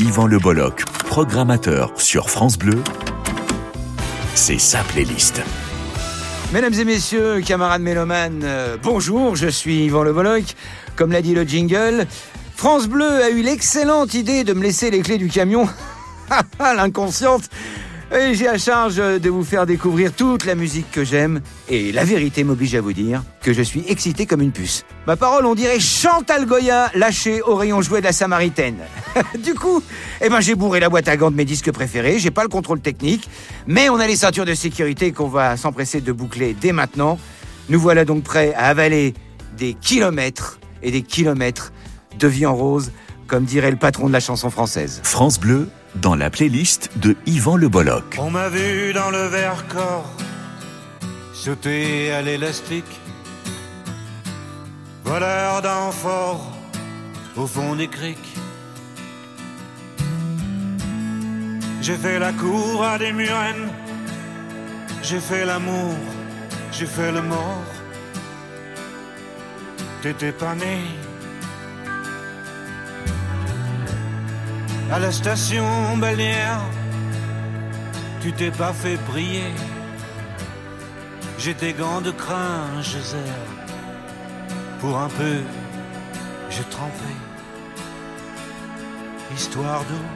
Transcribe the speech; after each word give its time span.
Yvan 0.00 0.26
Le 0.28 0.38
Bolloc, 0.38 0.84
programmateur 1.08 1.92
sur 1.96 2.30
France 2.30 2.56
Bleu, 2.56 2.78
c'est 4.36 4.60
sa 4.60 4.84
playlist. 4.84 5.42
Mesdames 6.52 6.74
et 6.74 6.84
messieurs, 6.84 7.40
camarades 7.40 7.82
mélomanes, 7.82 8.42
euh, 8.44 8.76
bonjour, 8.80 9.34
je 9.34 9.48
suis 9.48 9.86
Yvan 9.86 10.04
Le 10.04 10.12
Bolloc. 10.12 10.54
Comme 10.94 11.10
l'a 11.10 11.20
dit 11.20 11.34
le 11.34 11.42
jingle, 11.42 12.06
France 12.54 12.86
Bleu 12.86 13.24
a 13.24 13.30
eu 13.30 13.42
l'excellente 13.42 14.14
idée 14.14 14.44
de 14.44 14.52
me 14.52 14.62
laisser 14.62 14.92
les 14.92 15.00
clés 15.00 15.18
du 15.18 15.28
camion. 15.28 15.68
L'inconsciente 16.60 17.50
et 18.10 18.34
j'ai 18.34 18.48
à 18.48 18.56
charge 18.56 18.96
de 18.96 19.28
vous 19.28 19.44
faire 19.44 19.66
découvrir 19.66 20.12
toute 20.12 20.44
la 20.44 20.54
musique 20.54 20.90
que 20.90 21.04
j'aime. 21.04 21.40
Et 21.68 21.92
la 21.92 22.04
vérité 22.04 22.44
m'oblige 22.44 22.74
à 22.74 22.80
vous 22.80 22.92
dire 22.92 23.22
que 23.42 23.52
je 23.52 23.62
suis 23.62 23.84
excité 23.88 24.26
comme 24.26 24.40
une 24.40 24.52
puce. 24.52 24.84
Ma 25.06 25.16
parole, 25.16 25.44
on 25.44 25.54
dirait 25.54 25.80
Chantal 25.80 26.46
Goya 26.46 26.90
lâchée 26.94 27.42
au 27.42 27.54
rayon 27.54 27.82
jouet 27.82 28.00
de 28.00 28.06
la 28.06 28.12
Samaritaine. 28.12 28.78
du 29.38 29.54
coup, 29.54 29.82
eh 30.22 30.28
ben, 30.28 30.40
j'ai 30.40 30.54
bourré 30.54 30.80
la 30.80 30.88
boîte 30.88 31.08
à 31.08 31.16
gants 31.16 31.30
de 31.30 31.36
mes 31.36 31.44
disques 31.44 31.70
préférés. 31.70 32.18
J'ai 32.18 32.30
pas 32.30 32.42
le 32.42 32.48
contrôle 32.48 32.80
technique, 32.80 33.28
mais 33.66 33.90
on 33.90 33.96
a 33.96 34.06
les 34.06 34.16
ceintures 34.16 34.46
de 34.46 34.54
sécurité 34.54 35.12
qu'on 35.12 35.28
va 35.28 35.56
s'empresser 35.56 36.00
de 36.00 36.12
boucler 36.12 36.56
dès 36.58 36.72
maintenant. 36.72 37.18
Nous 37.68 37.78
voilà 37.78 38.04
donc 38.04 38.22
prêts 38.22 38.54
à 38.54 38.68
avaler 38.68 39.12
des 39.58 39.74
kilomètres 39.74 40.58
et 40.82 40.90
des 40.90 41.02
kilomètres 41.02 41.72
de 42.18 42.46
en 42.46 42.54
rose, 42.54 42.90
comme 43.26 43.44
dirait 43.44 43.70
le 43.70 43.76
patron 43.76 44.08
de 44.08 44.12
la 44.12 44.20
chanson 44.20 44.50
française. 44.50 45.00
France 45.02 45.38
Bleu, 45.38 45.68
dans 45.94 46.14
la 46.14 46.30
playlist 46.30 46.90
de 46.96 47.16
Yvan 47.26 47.56
Le 47.56 47.68
Bolloc. 47.68 48.16
On 48.18 48.30
m'a 48.30 48.48
vu 48.48 48.92
dans 48.92 49.10
le 49.10 49.26
Vercors 49.26 50.10
sauter 51.32 52.12
à 52.12 52.20
l'élastique, 52.20 53.00
voleur 55.04 55.62
d'amphores 55.62 56.52
au 57.36 57.46
fond 57.46 57.76
des 57.76 57.88
criques. 57.88 58.34
J'ai 61.80 61.96
fait 61.96 62.18
la 62.18 62.32
cour 62.32 62.84
à 62.84 62.98
des 62.98 63.12
murennes, 63.12 63.70
j'ai 65.02 65.20
fait 65.20 65.44
l'amour, 65.44 65.94
j'ai 66.72 66.86
fait 66.86 67.12
le 67.12 67.22
mort. 67.22 67.64
T'étais 70.02 70.32
pas 70.32 70.54
né. 70.54 70.80
À 74.90 74.98
la 74.98 75.12
station 75.12 75.96
balnéaire, 75.96 76.60
tu 78.20 78.32
t'es 78.32 78.50
pas 78.50 78.72
fait 78.72 78.96
briller. 79.08 79.52
J'ai 81.38 81.54
tes 81.54 81.72
gants 81.72 82.00
de 82.00 82.10
crin, 82.10 82.64
je 82.82 82.98
Pour 84.80 84.98
un 84.98 85.08
peu, 85.08 85.38
j'ai 86.50 86.64
trempé. 86.64 87.10
Histoire 89.34 89.80
d'eau. 89.88 90.06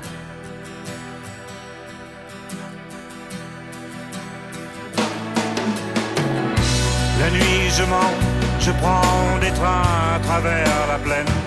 La 7.20 7.30
nuit, 7.30 7.70
je 7.70 7.84
mens, 7.84 8.12
je 8.58 8.72
prends 8.72 9.38
des 9.40 9.52
trains 9.52 10.16
à 10.16 10.18
travers 10.18 10.86
la 10.88 10.98
plaine. 10.98 11.41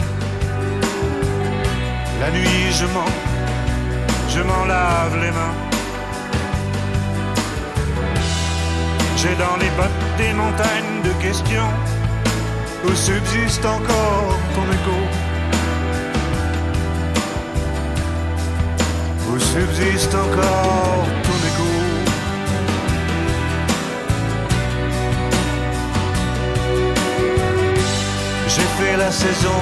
La 2.25 2.31
nuit, 2.31 2.71
je 2.71 2.85
mens, 2.85 3.13
je 4.29 4.41
m'en 4.41 4.65
lave 4.65 5.15
les 5.23 5.29
mains. 5.37 5.55
J'ai 9.15 9.35
dans 9.35 9.57
les 9.57 9.69
bottes 9.77 10.05
des 10.17 10.33
montagnes 10.33 11.01
de 11.03 11.13
questions 11.21 11.71
où 12.83 12.89
subsiste 12.95 13.63
encore 13.63 14.39
ton 14.55 14.65
écho? 14.77 14.99
Où 19.29 19.39
subsiste 19.39 20.15
encore 20.15 21.05
ton 21.27 21.37
écho? 21.49 21.69
J'ai 28.47 28.67
fait 28.77 28.97
la 28.97 29.11
saison 29.11 29.61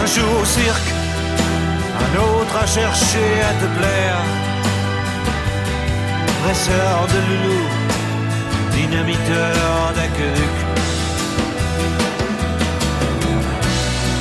un 0.00 0.06
jour 0.06 0.40
au 0.40 0.44
cirque, 0.44 0.90
un 2.04 2.12
autre 2.28 2.56
à 2.56 2.66
chercher 2.66 3.30
à 3.50 3.52
te 3.60 3.66
plaire. 3.78 4.20
Dresseur 6.42 7.06
de 7.12 7.18
loulou, 7.28 7.62
dynamiteur 8.72 9.92
d'aqueduc. 9.96 10.56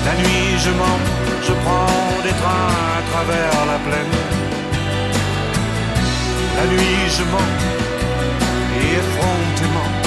La 0.06 0.14
nuit 0.22 0.50
je 0.66 0.72
mens, 0.80 1.00
je 1.48 1.54
prends 1.64 2.22
des 2.24 2.36
trains 2.42 2.74
à 2.98 3.02
travers 3.12 3.66
la 3.72 3.80
plaine. 3.86 4.16
La 6.58 6.66
nuit 6.74 7.04
je 7.18 7.24
mens, 7.34 7.52
et 8.80 8.88
effrontément. 9.02 10.07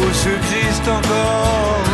où 0.00 0.12
subsiste 0.12 0.88
encore 0.88 1.89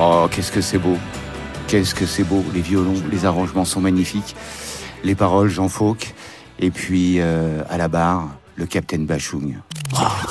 Oh, 0.00 0.26
qu'est-ce 0.30 0.50
que 0.50 0.60
c'est 0.62 0.78
beau. 0.78 0.96
Qu'est-ce 1.66 1.94
que 1.94 2.06
c'est 2.06 2.24
beau, 2.24 2.42
les 2.54 2.62
violons, 2.62 2.94
les 3.10 3.26
arrangements 3.26 3.66
sont 3.66 3.80
magnifiques. 3.80 4.34
Les 5.04 5.14
paroles, 5.14 5.50
Jean 5.50 5.68
Fauque. 5.68 6.14
Et 6.58 6.70
puis, 6.70 7.20
euh, 7.20 7.62
à 7.68 7.76
la 7.76 7.88
barre, 7.88 8.30
le 8.56 8.64
Capitaine 8.64 9.04
Bachung. 9.04 9.56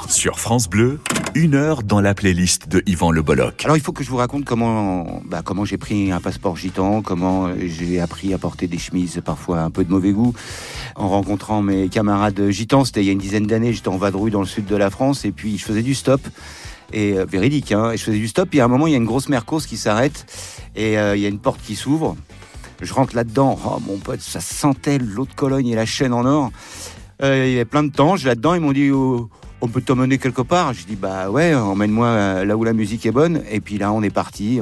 Sur 0.07 0.39
France 0.39 0.69
Bleu, 0.69 0.99
une 1.35 1.55
heure 1.55 1.83
dans 1.83 1.99
la 1.99 2.13
playlist 2.13 2.69
de 2.69 2.81
Yvan 2.85 3.11
Le 3.11 3.21
Bolloc. 3.21 3.63
Alors 3.65 3.77
il 3.77 3.81
faut 3.81 3.91
que 3.91 4.03
je 4.03 4.09
vous 4.09 4.17
raconte 4.17 4.45
comment, 4.45 5.21
bah, 5.25 5.41
comment 5.43 5.65
j'ai 5.65 5.77
pris 5.77 6.11
un 6.11 6.19
passeport 6.19 6.55
gitan, 6.55 7.01
comment 7.01 7.49
j'ai 7.59 7.99
appris 7.99 8.33
à 8.33 8.37
porter 8.37 8.67
des 8.67 8.77
chemises 8.77 9.21
parfois 9.23 9.61
un 9.61 9.69
peu 9.69 9.83
de 9.83 9.91
mauvais 9.91 10.11
goût, 10.11 10.33
en 10.95 11.09
rencontrant 11.09 11.61
mes 11.61 11.89
camarades 11.89 12.49
gitans. 12.49 12.85
C'était 12.85 13.01
il 13.01 13.07
y 13.07 13.09
a 13.09 13.11
une 13.11 13.19
dizaine 13.19 13.45
d'années, 13.45 13.73
j'étais 13.73 13.89
en 13.89 13.97
vadrouille 13.97 14.31
dans 14.31 14.39
le 14.39 14.47
sud 14.47 14.65
de 14.65 14.75
la 14.75 14.89
France 14.89 15.25
et 15.25 15.31
puis 15.31 15.57
je 15.57 15.65
faisais 15.65 15.83
du 15.83 15.95
stop. 15.95 16.21
Et 16.93 17.17
euh, 17.17 17.25
véridique, 17.25 17.73
hein, 17.73 17.91
je 17.95 18.03
faisais 18.03 18.19
du 18.19 18.29
stop. 18.29 18.55
Et 18.55 18.61
à 18.61 18.65
un 18.65 18.69
moment, 18.69 18.87
il 18.87 18.91
y 18.91 18.95
a 18.95 18.97
une 18.97 19.05
grosse 19.05 19.27
mercose 19.27 19.65
qui 19.65 19.75
s'arrête 19.75 20.25
et 20.75 20.97
euh, 20.97 21.17
il 21.17 21.21
y 21.21 21.25
a 21.25 21.29
une 21.29 21.39
porte 21.39 21.61
qui 21.61 21.75
s'ouvre. 21.75 22.15
Je 22.81 22.93
rentre 22.93 23.15
là-dedans. 23.15 23.59
Oh, 23.65 23.79
mon 23.85 23.97
pote, 23.97 24.21
ça 24.21 24.39
sentait 24.39 24.97
l'eau 24.97 25.25
de 25.25 25.33
Cologne 25.33 25.67
et 25.67 25.75
la 25.75 25.85
chaîne 25.85 26.13
en 26.13 26.25
or. 26.25 26.51
Euh, 27.21 27.45
il 27.47 27.51
y 27.51 27.55
avait 27.55 27.65
plein 27.65 27.83
de 27.83 27.91
temps. 27.91 28.15
Je 28.15 28.27
là-dedans. 28.27 28.53
Ils 28.53 28.61
m'ont 28.61 28.71
dit 28.71 28.91
oh, 28.91 29.29
on 29.61 29.67
peut 29.67 29.81
t'emmener 29.81 30.17
quelque 30.17 30.41
part. 30.41 30.73
Je 30.73 30.85
dis 30.85 30.95
bah 30.95 31.29
ouais, 31.29 31.53
emmène-moi 31.53 32.07
euh, 32.07 32.45
là 32.45 32.57
où 32.57 32.63
la 32.63 32.73
musique 32.73 33.05
est 33.05 33.11
bonne. 33.11 33.41
Et 33.49 33.59
puis 33.59 33.77
là, 33.77 33.91
on 33.91 34.01
est 34.03 34.09
parti. 34.09 34.59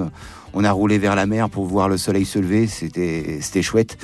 On 0.54 0.64
a 0.64 0.72
roulé 0.72 0.98
vers 0.98 1.16
la 1.16 1.26
mer 1.26 1.50
pour 1.50 1.66
voir 1.66 1.90
le 1.90 1.98
soleil 1.98 2.26
se 2.26 2.40
lever. 2.40 2.68
C'était 2.68 3.62
chouette. 3.62 3.98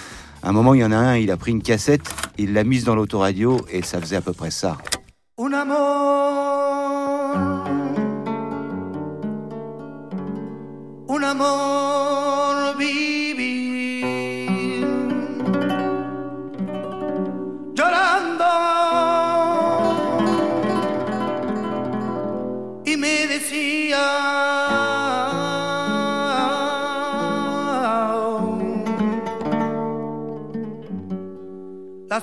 À 0.44 0.50
un 0.50 0.52
moment, 0.52 0.74
il 0.74 0.82
y 0.82 0.84
en 0.84 0.92
a 0.92 0.98
un. 0.98 1.18
Il 1.18 1.32
a 1.32 1.38
pris 1.38 1.52
une 1.52 1.62
cassette, 1.62 2.14
il 2.38 2.54
l'a 2.54 2.64
mise 2.64 2.84
dans 2.84 2.96
l'autoradio 2.96 3.62
et 3.72 3.84
ça 3.84 4.02
faisait 4.02 4.16
à 4.16 4.22
peu 4.22 4.34
près 4.34 4.52
ça. 4.52 4.78
Un 11.24 12.61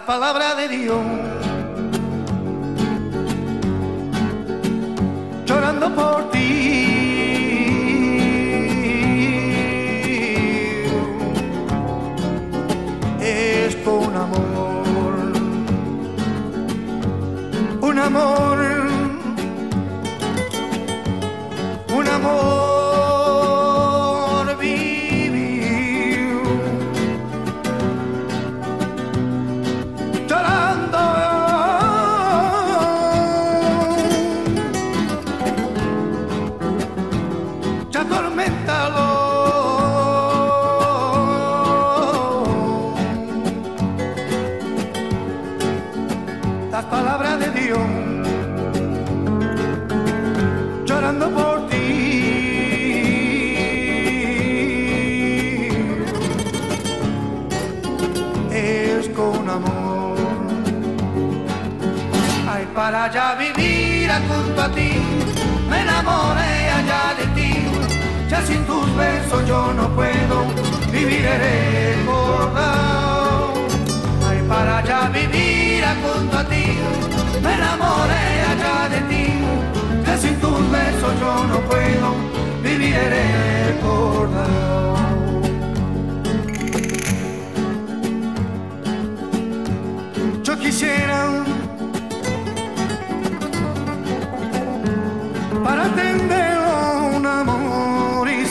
palabra 0.09 0.55
de 0.55 0.69
Dios. 0.69 1.28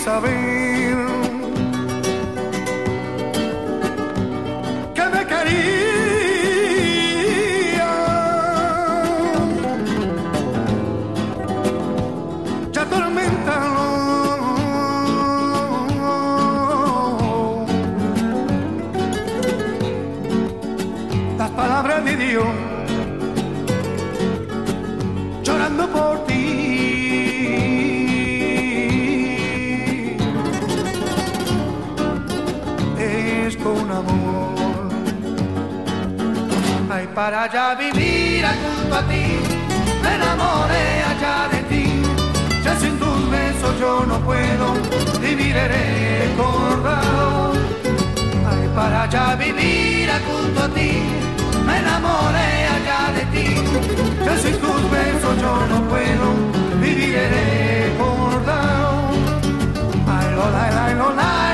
Saber 0.07 0.66
para 37.27 37.43
allá 37.43 37.75
vivir 37.75 38.45
junto 38.63 38.95
a 38.95 39.01
ti, 39.01 39.25
me 40.01 40.15
enamoré 40.15 40.85
allá 41.11 41.35
de 41.51 41.59
ti. 41.71 41.85
Ya 42.63 42.73
sin 42.79 42.97
tus 42.97 43.19
besos 43.29 43.73
yo 43.81 44.05
no 44.05 44.17
puedo 44.21 44.65
vivir 45.19 45.55
recordado. 45.75 47.51
Ay, 48.49 48.63
para 48.73 49.03
allá 49.03 49.35
vivir 49.35 50.09
junto 50.25 50.59
a 50.67 50.69
ti, 50.69 50.91
me 51.65 51.75
enamoré 51.79 52.49
allá 52.77 53.01
de 53.17 53.23
ti. 53.33 53.47
Ya 54.25 54.37
sin 54.43 54.55
tus 54.63 54.81
besos 54.95 55.33
yo 55.43 55.53
no 55.71 55.77
puedo 55.91 56.25
vivir 56.79 57.15
recordado. 57.35 58.89
Ay, 60.15 60.27
lo, 60.37 60.45
lai, 60.55 60.69
lai, 60.77 60.95
lo, 61.01 61.09
lai, 61.13 61.46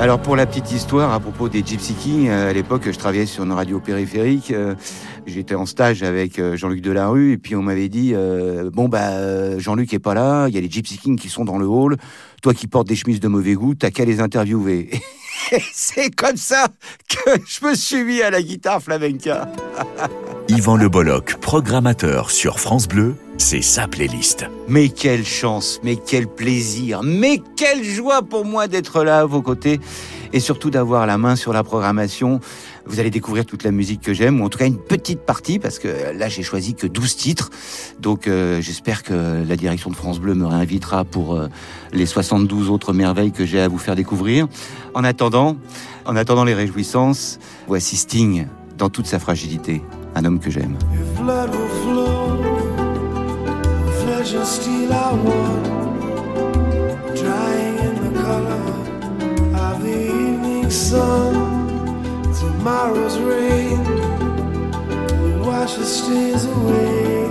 Alors 0.00 0.20
pour 0.20 0.36
la 0.36 0.46
petite 0.46 0.70
histoire 0.70 1.12
à 1.12 1.18
propos 1.18 1.48
des 1.48 1.64
Gypsy 1.66 1.92
Kings, 1.94 2.28
euh, 2.28 2.50
à 2.50 2.52
l'époque 2.52 2.82
je 2.84 2.96
travaillais 2.96 3.26
sur 3.26 3.42
une 3.42 3.50
radio 3.50 3.80
périphérique, 3.80 4.52
euh, 4.52 4.76
j'étais 5.26 5.56
en 5.56 5.66
stage 5.66 6.04
avec 6.04 6.38
euh, 6.38 6.56
Jean-Luc 6.56 6.82
Delarue 6.82 7.32
et 7.32 7.36
puis 7.36 7.56
on 7.56 7.62
m'avait 7.62 7.88
dit 7.88 8.12
euh, 8.14 8.70
bon 8.72 8.88
bah 8.88 9.10
euh, 9.10 9.58
Jean-Luc 9.58 9.92
est 9.92 9.98
pas 9.98 10.14
là, 10.14 10.46
il 10.46 10.54
y 10.54 10.58
a 10.58 10.60
les 10.60 10.70
Gypsy 10.70 10.98
Kings 10.98 11.18
qui 11.18 11.28
sont 11.28 11.44
dans 11.44 11.58
le 11.58 11.66
hall, 11.66 11.96
toi 12.42 12.54
qui 12.54 12.68
portes 12.68 12.86
des 12.86 12.94
chemises 12.94 13.18
de 13.18 13.26
mauvais 13.26 13.54
goût, 13.54 13.74
t'as 13.74 13.90
qu'à 13.90 14.04
les 14.04 14.20
interviewer. 14.20 14.88
C'est 15.72 16.14
comme 16.14 16.36
ça 16.36 16.68
que 17.08 17.30
je 17.44 17.66
me 17.66 17.74
suis 17.74 18.04
mis 18.04 18.22
à 18.22 18.30
la 18.30 18.40
guitare 18.40 18.80
flamenca. 18.80 19.50
Yvan 20.50 20.76
Le 20.76 20.88
Bolloc, 20.88 21.34
programmateur 21.42 22.30
sur 22.30 22.58
France 22.58 22.88
Bleu, 22.88 23.16
c'est 23.36 23.60
sa 23.60 23.86
playlist. 23.86 24.46
Mais 24.66 24.88
quelle 24.88 25.26
chance, 25.26 25.78
mais 25.84 25.96
quel 25.96 26.26
plaisir, 26.26 27.02
mais 27.02 27.42
quelle 27.54 27.84
joie 27.84 28.22
pour 28.22 28.46
moi 28.46 28.66
d'être 28.66 29.04
là 29.04 29.20
à 29.20 29.26
vos 29.26 29.42
côtés 29.42 29.78
et 30.32 30.40
surtout 30.40 30.70
d'avoir 30.70 31.06
la 31.06 31.18
main 31.18 31.36
sur 31.36 31.52
la 31.52 31.62
programmation. 31.62 32.40
Vous 32.86 32.98
allez 32.98 33.10
découvrir 33.10 33.44
toute 33.44 33.62
la 33.62 33.72
musique 33.72 34.00
que 34.00 34.14
j'aime, 34.14 34.40
ou 34.40 34.46
en 34.46 34.48
tout 34.48 34.58
cas 34.58 34.66
une 34.66 34.78
petite 34.78 35.20
partie, 35.20 35.58
parce 35.58 35.78
que 35.78 36.16
là 36.16 36.30
j'ai 36.30 36.42
choisi 36.42 36.74
que 36.74 36.86
12 36.86 37.16
titres. 37.16 37.50
Donc 38.00 38.26
euh, 38.26 38.62
j'espère 38.62 39.02
que 39.02 39.44
la 39.46 39.56
direction 39.56 39.90
de 39.90 39.96
France 39.96 40.18
Bleu 40.18 40.32
me 40.32 40.46
réinvitera 40.46 41.04
pour 41.04 41.34
euh, 41.34 41.48
les 41.92 42.06
72 42.06 42.70
autres 42.70 42.94
merveilles 42.94 43.32
que 43.32 43.44
j'ai 43.44 43.60
à 43.60 43.68
vous 43.68 43.78
faire 43.78 43.96
découvrir. 43.96 44.48
En 44.94 45.04
attendant, 45.04 45.58
en 46.06 46.16
attendant 46.16 46.44
les 46.44 46.54
réjouissances, 46.54 47.38
voici 47.66 47.96
Sting 47.96 48.46
dans 48.78 48.88
toute 48.88 49.06
sa 49.06 49.18
fragilité, 49.18 49.82
un 50.18 50.24
homme 50.24 50.40
que 50.40 50.50
j'aime. 50.50 50.76
Tomorrow's 62.40 63.18
rain 63.18 63.82
will 65.20 65.46
wash 65.46 65.74
the 65.74 65.84
stains 65.84 66.44
away. 66.44 67.24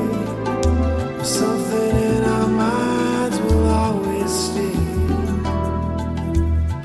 Something 1.24 1.94
in 2.12 2.24
our 2.36 2.48
minds 2.48 3.38
will 3.42 3.68
always 3.68 4.32
stay. 4.48 4.78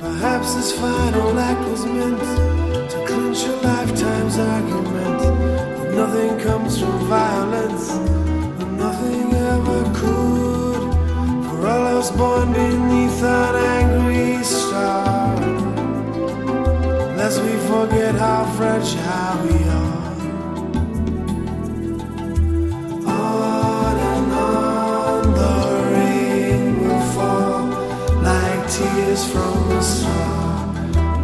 Perhaps 0.00 0.54
this 0.56 0.72
final 0.72 1.38
act 1.38 1.62
was 1.70 1.86
meant 1.86 2.20
to 2.90 2.98
clinch 3.06 3.44
a 3.44 3.54
lifetime's 3.66 4.38
argument. 4.38 4.71
Nothing 6.12 6.38
comes 6.40 6.78
from 6.78 6.98
violence, 7.06 7.90
and 7.90 8.76
nothing 8.76 9.32
ever 9.32 9.82
could. 9.94 10.92
For 11.48 11.66
all 11.66 11.86
of 11.86 11.96
us 12.00 12.10
born 12.10 12.52
beneath 12.52 13.22
an 13.22 13.54
angry 13.80 14.44
star. 14.44 15.34
Lest 17.16 17.40
we 17.42 17.56
forget 17.66 18.14
how 18.14 18.44
fragile 18.56 19.42
we 19.46 19.56
are. 19.70 20.02
Tears 28.68 29.24
from 29.30 29.70
a 29.70 29.82
star, 29.82 30.74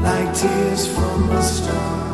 like 0.02 0.34
tears 0.34 0.86
from 0.86 1.30
a 1.30 1.42
star. 1.42 2.07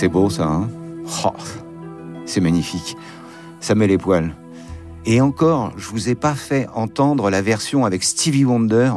C'est 0.00 0.08
beau 0.08 0.30
ça, 0.30 0.44
hein 0.44 0.70
Oh, 1.26 1.28
C'est 2.24 2.40
magnifique. 2.40 2.96
Ça 3.60 3.74
met 3.74 3.86
les 3.86 3.98
poils. 3.98 4.34
Et 5.04 5.20
encore, 5.20 5.74
je 5.76 5.88
vous 5.88 6.08
ai 6.08 6.14
pas 6.14 6.34
fait 6.34 6.66
entendre 6.74 7.28
la 7.28 7.42
version 7.42 7.84
avec 7.84 8.02
Stevie 8.02 8.46
Wonder. 8.46 8.92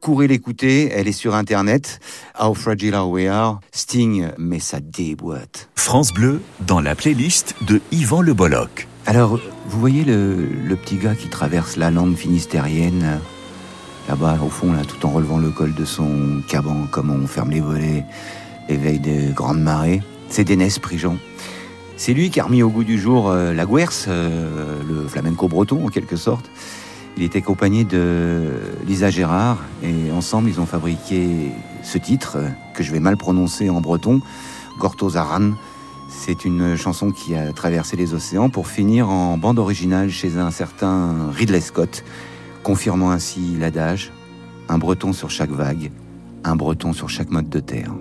Courez 0.00 0.26
l'écouter, 0.26 0.90
elle 0.92 1.06
est 1.06 1.12
sur 1.12 1.36
internet. 1.36 2.00
How 2.40 2.54
Fragile 2.54 2.94
Are 2.94 3.08
We 3.08 3.28
Are. 3.28 3.60
Sting, 3.70 4.30
mais 4.36 4.58
ça 4.58 4.80
déboîte. 4.80 5.68
France 5.76 6.12
Bleu 6.12 6.42
dans 6.58 6.80
la 6.80 6.96
playlist 6.96 7.54
de 7.64 7.80
Yvan 7.92 8.20
Le 8.20 8.34
Bolloc. 8.34 8.88
Alors, 9.06 9.38
vous 9.68 9.78
voyez 9.78 10.02
le, 10.02 10.44
le 10.44 10.74
petit 10.74 10.96
gars 10.96 11.14
qui 11.14 11.28
traverse 11.28 11.76
la 11.76 11.92
lande 11.92 12.16
finistérienne, 12.16 13.20
là-bas 14.08 14.40
au 14.44 14.48
fond, 14.48 14.72
là, 14.72 14.82
tout 14.84 15.06
en 15.06 15.10
relevant 15.10 15.38
le 15.38 15.50
col 15.50 15.72
de 15.72 15.84
son 15.84 16.42
caban, 16.48 16.88
comme 16.90 17.12
on 17.12 17.28
ferme 17.28 17.52
les 17.52 17.60
volets, 17.60 18.04
éveil 18.68 18.98
de 18.98 19.32
grandes 19.32 19.62
marées. 19.62 20.02
C'est 20.28 20.44
Dénès 20.44 20.78
Prigent. 20.78 21.16
C'est 21.96 22.12
lui 22.12 22.30
qui 22.30 22.40
a 22.40 22.44
remis 22.44 22.62
au 22.62 22.68
goût 22.68 22.84
du 22.84 22.98
jour 22.98 23.30
euh, 23.30 23.54
la 23.54 23.64
Guerce, 23.64 24.06
euh, 24.08 24.80
le 24.86 25.08
flamenco 25.08 25.48
breton 25.48 25.86
en 25.86 25.88
quelque 25.88 26.16
sorte. 26.16 26.50
Il 27.16 27.22
était 27.22 27.38
accompagné 27.38 27.84
de 27.84 28.50
Lisa 28.86 29.08
Gérard 29.08 29.58
et 29.82 30.10
ensemble 30.12 30.50
ils 30.50 30.60
ont 30.60 30.66
fabriqué 30.66 31.52
ce 31.82 31.96
titre 31.96 32.36
euh, 32.36 32.48
que 32.74 32.82
je 32.82 32.92
vais 32.92 33.00
mal 33.00 33.16
prononcer 33.16 33.70
en 33.70 33.80
breton, 33.80 34.20
Gortozaran. 34.78 35.52
C'est 36.10 36.44
une 36.44 36.76
chanson 36.76 37.10
qui 37.10 37.34
a 37.34 37.52
traversé 37.52 37.96
les 37.96 38.12
océans 38.12 38.50
pour 38.50 38.68
finir 38.68 39.08
en 39.08 39.38
bande 39.38 39.58
originale 39.58 40.10
chez 40.10 40.36
un 40.36 40.50
certain 40.50 41.30
Ridley 41.32 41.60
Scott, 41.60 42.04
confirmant 42.62 43.10
ainsi 43.10 43.56
l'adage 43.58 44.12
un 44.68 44.78
breton 44.78 45.12
sur 45.12 45.30
chaque 45.30 45.50
vague, 45.50 45.90
un 46.44 46.56
breton 46.56 46.92
sur 46.92 47.08
chaque 47.08 47.30
mode 47.30 47.48
de 47.48 47.60
terre. 47.60 47.92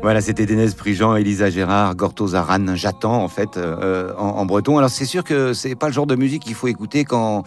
Voilà, 0.00 0.20
c'était 0.20 0.44
Dénès 0.46 0.74
Prigent, 0.74 1.16
Elisa 1.16 1.48
Gérard, 1.50 1.94
Gorto 1.96 2.26
Zaran, 2.28 2.74
j'attends 2.74 3.22
en 3.22 3.28
fait 3.28 3.56
euh, 3.56 4.12
en, 4.16 4.44
breton. 4.46 4.76
Alors 4.78 4.90
c'est 4.90 5.06
sûr 5.06 5.24
que 5.24 5.54
c'est 5.54 5.74
pas 5.74 5.88
le 5.88 5.92
genre 5.92 6.06
de 6.06 6.14
musique 6.14 6.42
qu'il 6.42 6.54
faut 6.54 6.68
écouter 6.68 7.04
quand 7.04 7.42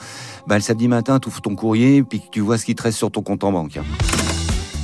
bah, 0.47 0.55
le 0.55 0.61
samedi 0.61 0.87
matin 0.87 1.19
tu 1.19 1.29
ouvres 1.29 1.41
ton 1.41 1.55
courrier 1.55 2.03
puis 2.03 2.19
que 2.19 2.29
tu 2.31 2.41
vois 2.41 2.57
ce 2.57 2.65
qui 2.65 2.73
te 2.75 2.83
reste 2.83 2.97
sur 2.97 3.11
ton 3.11 3.21
compte 3.21 3.43
en 3.43 3.51
banque. 3.51 3.79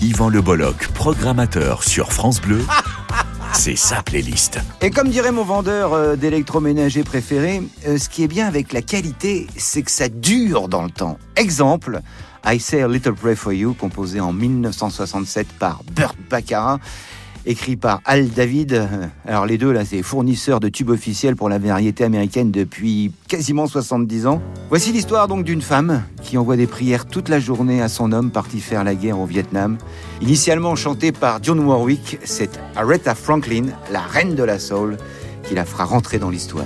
Yvan 0.04 0.28
Le 0.28 0.42
Bolloc, 0.42 0.90
programmateur 0.90 1.82
sur 1.82 2.12
France 2.12 2.42
Bleu. 2.42 2.60
C'est 3.54 3.78
sa 3.78 4.04
playlist. 4.04 4.60
Et 4.82 4.90
comme 4.90 5.08
dirait 5.08 5.32
mon 5.32 5.46
vendeur 5.46 5.94
euh, 5.94 6.18
d'électroménager 6.18 7.06
préféré, 7.06 7.62
euh, 7.88 7.98
ce 7.98 8.10
qui 8.10 8.22
est 8.22 8.28
bien 8.28 8.46
avec 8.46 8.74
la 8.74 8.82
qualité, 8.82 9.48
c'est 9.56 9.82
que 9.82 9.90
ça 9.90 10.10
dure 10.10 10.68
dans 10.68 10.84
le 10.84 10.90
temps. 10.90 11.18
Exemple, 11.38 12.02
I 12.46 12.60
Say 12.60 12.82
a 12.82 12.90
Little 12.90 13.14
Prayer 13.14 13.38
for 13.38 13.54
You, 13.54 13.74
composé 13.74 14.20
en 14.20 14.34
1967 14.34 15.48
par 15.54 15.82
Burt 15.96 16.18
Baccarat 16.30 16.80
écrit 17.46 17.76
par 17.76 18.02
Al 18.06 18.30
David. 18.30 18.88
Alors 19.28 19.46
les 19.46 19.58
deux, 19.58 19.72
là, 19.72 19.86
c'est 19.86 20.02
fournisseurs 20.02 20.60
de 20.60 20.70
tubes 20.70 20.90
officiels 20.90 21.36
pour 21.36 21.50
la 21.50 21.60
variété 21.60 22.04
américaine 22.04 22.52
depuis 22.52 23.12
quasiment 23.28 23.68
70 23.68 24.28
ans. 24.28 24.42
Voici 24.70 24.92
l'histoire 24.92 25.28
donc 25.28 25.44
d'une 25.44 25.62
femme 25.62 26.04
qui 26.22 26.38
envoie 26.38 26.58
des 26.58 26.68
prières 26.68 27.06
toute 27.06 27.30
la 27.30 27.40
journée 27.40 27.82
à 27.82 27.90
son 27.90 28.12
homme 28.12 28.32
parti 28.32 28.60
faire 28.60 28.84
la 28.84 28.96
guerre 28.96 29.20
au 29.20 29.26
Vietnam. 29.26 29.78
Initialement 30.22 30.76
chantée 30.76 31.12
par 31.12 31.40
John 31.44 31.60
Warwick, 31.60 32.20
c'est 32.24 32.60
Aretha 32.76 33.16
Franklin, 33.16 33.66
la 33.92 34.02
reine 34.02 34.36
de 34.36 34.44
la 34.44 34.60
soul, 34.60 34.98
qui 35.44 35.56
la 35.56 35.66
fera 35.66 35.86
rentrer 35.86 36.20
dans 36.20 36.30
l'histoire. 36.30 36.66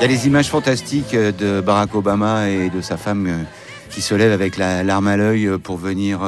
Il 0.00 0.04
y 0.04 0.06
a 0.06 0.16
des 0.16 0.26
images 0.26 0.48
fantastiques 0.48 1.12
euh, 1.12 1.30
de 1.30 1.60
Barack 1.60 1.94
Obama 1.94 2.48
et 2.48 2.70
de 2.70 2.80
sa 2.80 2.96
femme 2.96 3.26
euh, 3.26 3.42
qui 3.90 4.00
se 4.00 4.14
lèvent 4.14 4.32
avec 4.32 4.56
la 4.56 4.82
larme 4.82 5.06
à 5.08 5.18
l'œil 5.18 5.46
euh, 5.46 5.58
pour 5.58 5.76
venir 5.76 6.20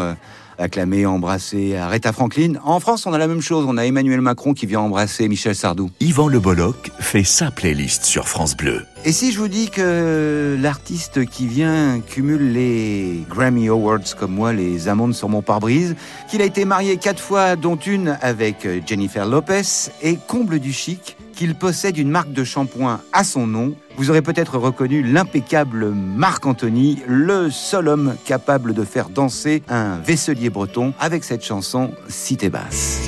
acclamer, 0.58 1.06
embrasser 1.06 1.74
Aretha 1.74 2.12
Franklin. 2.12 2.56
En 2.64 2.80
France, 2.80 3.06
on 3.06 3.14
a 3.14 3.18
la 3.18 3.26
même 3.26 3.40
chose. 3.40 3.64
On 3.66 3.78
a 3.78 3.86
Emmanuel 3.86 4.20
Macron 4.20 4.52
qui 4.52 4.66
vient 4.66 4.80
embrasser 4.80 5.26
Michel 5.26 5.54
Sardou. 5.54 5.90
Yvan 6.00 6.28
Le 6.28 6.38
Bolloc 6.38 6.90
fait 7.00 7.24
sa 7.24 7.50
playlist 7.50 8.04
sur 8.04 8.28
France 8.28 8.54
Bleu. 8.54 8.84
Et 9.06 9.12
si 9.12 9.32
je 9.32 9.38
vous 9.38 9.48
dis 9.48 9.70
que 9.70 10.54
l'artiste 10.60 11.24
qui 11.24 11.46
vient 11.46 12.00
cumule 12.00 12.52
les 12.52 13.24
Grammy 13.30 13.68
Awards 13.68 14.14
comme 14.20 14.32
moi, 14.32 14.52
les 14.52 14.88
amendes 14.88 15.14
sur 15.14 15.30
mon 15.30 15.40
pare-brise, 15.40 15.96
qu'il 16.28 16.42
a 16.42 16.44
été 16.44 16.66
marié 16.66 16.98
quatre 16.98 17.22
fois, 17.22 17.56
dont 17.56 17.76
une 17.76 18.18
avec 18.20 18.68
Jennifer 18.86 19.24
Lopez, 19.24 19.88
et 20.02 20.18
comble 20.28 20.58
du 20.58 20.74
chic, 20.74 21.16
qu'il 21.32 21.54
possède 21.54 21.98
une 21.98 22.10
marque 22.10 22.32
de 22.32 22.44
shampoing 22.44 23.00
à 23.12 23.24
son 23.24 23.46
nom, 23.46 23.74
vous 23.96 24.10
aurez 24.10 24.22
peut-être 24.22 24.58
reconnu 24.58 25.02
l'impeccable 25.02 25.90
Marc 25.90 26.46
Anthony, 26.46 27.02
le 27.06 27.50
seul 27.50 27.88
homme 27.88 28.14
capable 28.24 28.74
de 28.74 28.84
faire 28.84 29.08
danser 29.08 29.62
un 29.68 29.98
vaisselier 29.98 30.50
breton 30.50 30.94
avec 31.00 31.24
cette 31.24 31.44
chanson 31.44 31.92
Cité 32.08 32.48
basse. 32.50 33.00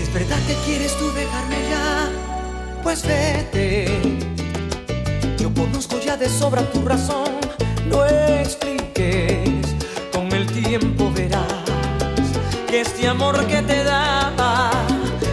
Este 12.74 13.06
amor 13.06 13.36
que 13.46 13.62
te 13.62 13.84
daba 13.84 14.70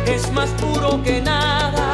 es 0.05 0.31
más 0.31 0.51
puro 0.51 1.01
que 1.01 1.19
nada. 1.21 1.90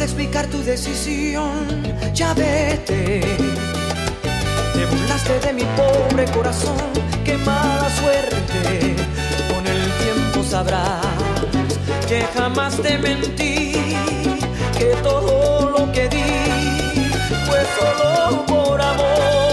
Explicar 0.00 0.46
tu 0.46 0.62
decisión, 0.62 1.66
ya 2.14 2.32
vete. 2.34 3.20
Te 4.72 4.86
burlaste 4.86 5.40
de 5.40 5.52
mi 5.52 5.64
pobre 5.76 6.24
corazón, 6.26 6.76
qué 7.24 7.36
mala 7.38 7.88
suerte. 8.00 8.96
Con 9.52 9.66
el 9.66 9.82
tiempo 10.04 10.42
sabrás 10.44 11.04
que 12.06 12.22
jamás 12.34 12.76
te 12.80 12.96
mentí, 12.98 13.72
que 14.78 14.96
todo 15.02 15.70
lo 15.70 15.92
que 15.92 16.08
di 16.08 16.24
fue 17.46 17.60
solo 17.78 18.46
por 18.46 18.80
amor. 18.80 19.47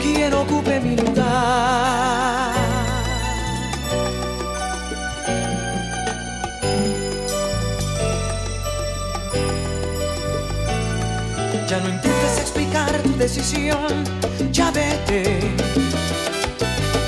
Quien 0.00 0.32
ocupe 0.34 0.80
mi 0.80 0.96
lugar. 0.96 2.54
Ya 11.68 11.80
no 11.80 11.88
intentes 11.88 12.38
explicar 12.40 12.90
tu 13.02 13.16
decisión, 13.16 14.04
ya 14.52 14.70
vete. 14.70 15.40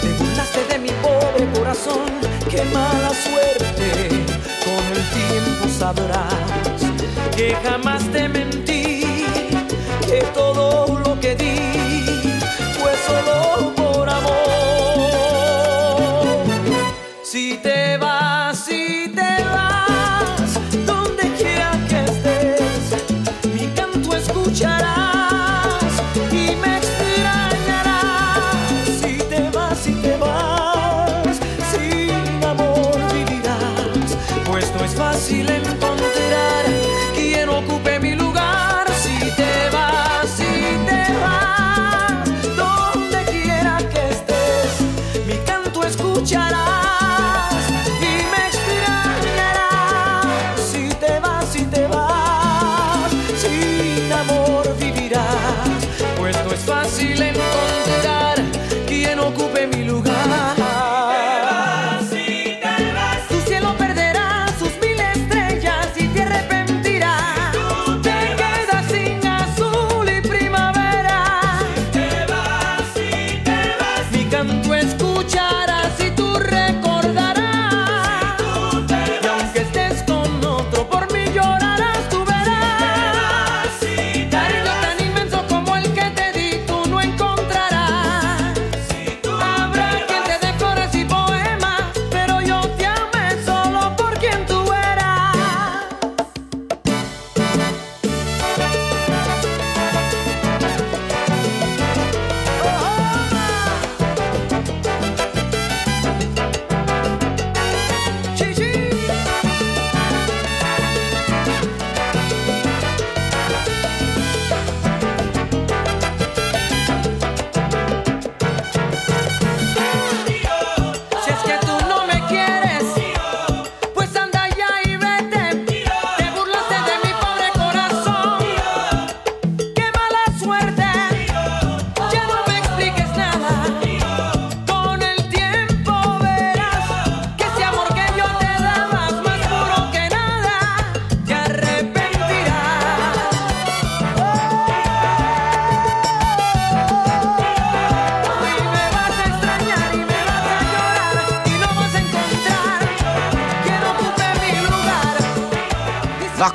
Te 0.03 0.09
burlaste 0.19 0.61
de 0.71 0.79
mi 0.79 0.91
pobre 1.03 1.45
corazón, 1.55 2.11
qué 2.51 2.63
mala 2.75 3.11
suerte. 3.27 3.89
Con 4.65 4.85
el 4.97 5.05
tiempo 5.19 5.69
sabrás 5.79 6.81
que 7.37 7.57
jamás 7.65 8.03
te 8.13 8.29
mentí, 8.29 8.70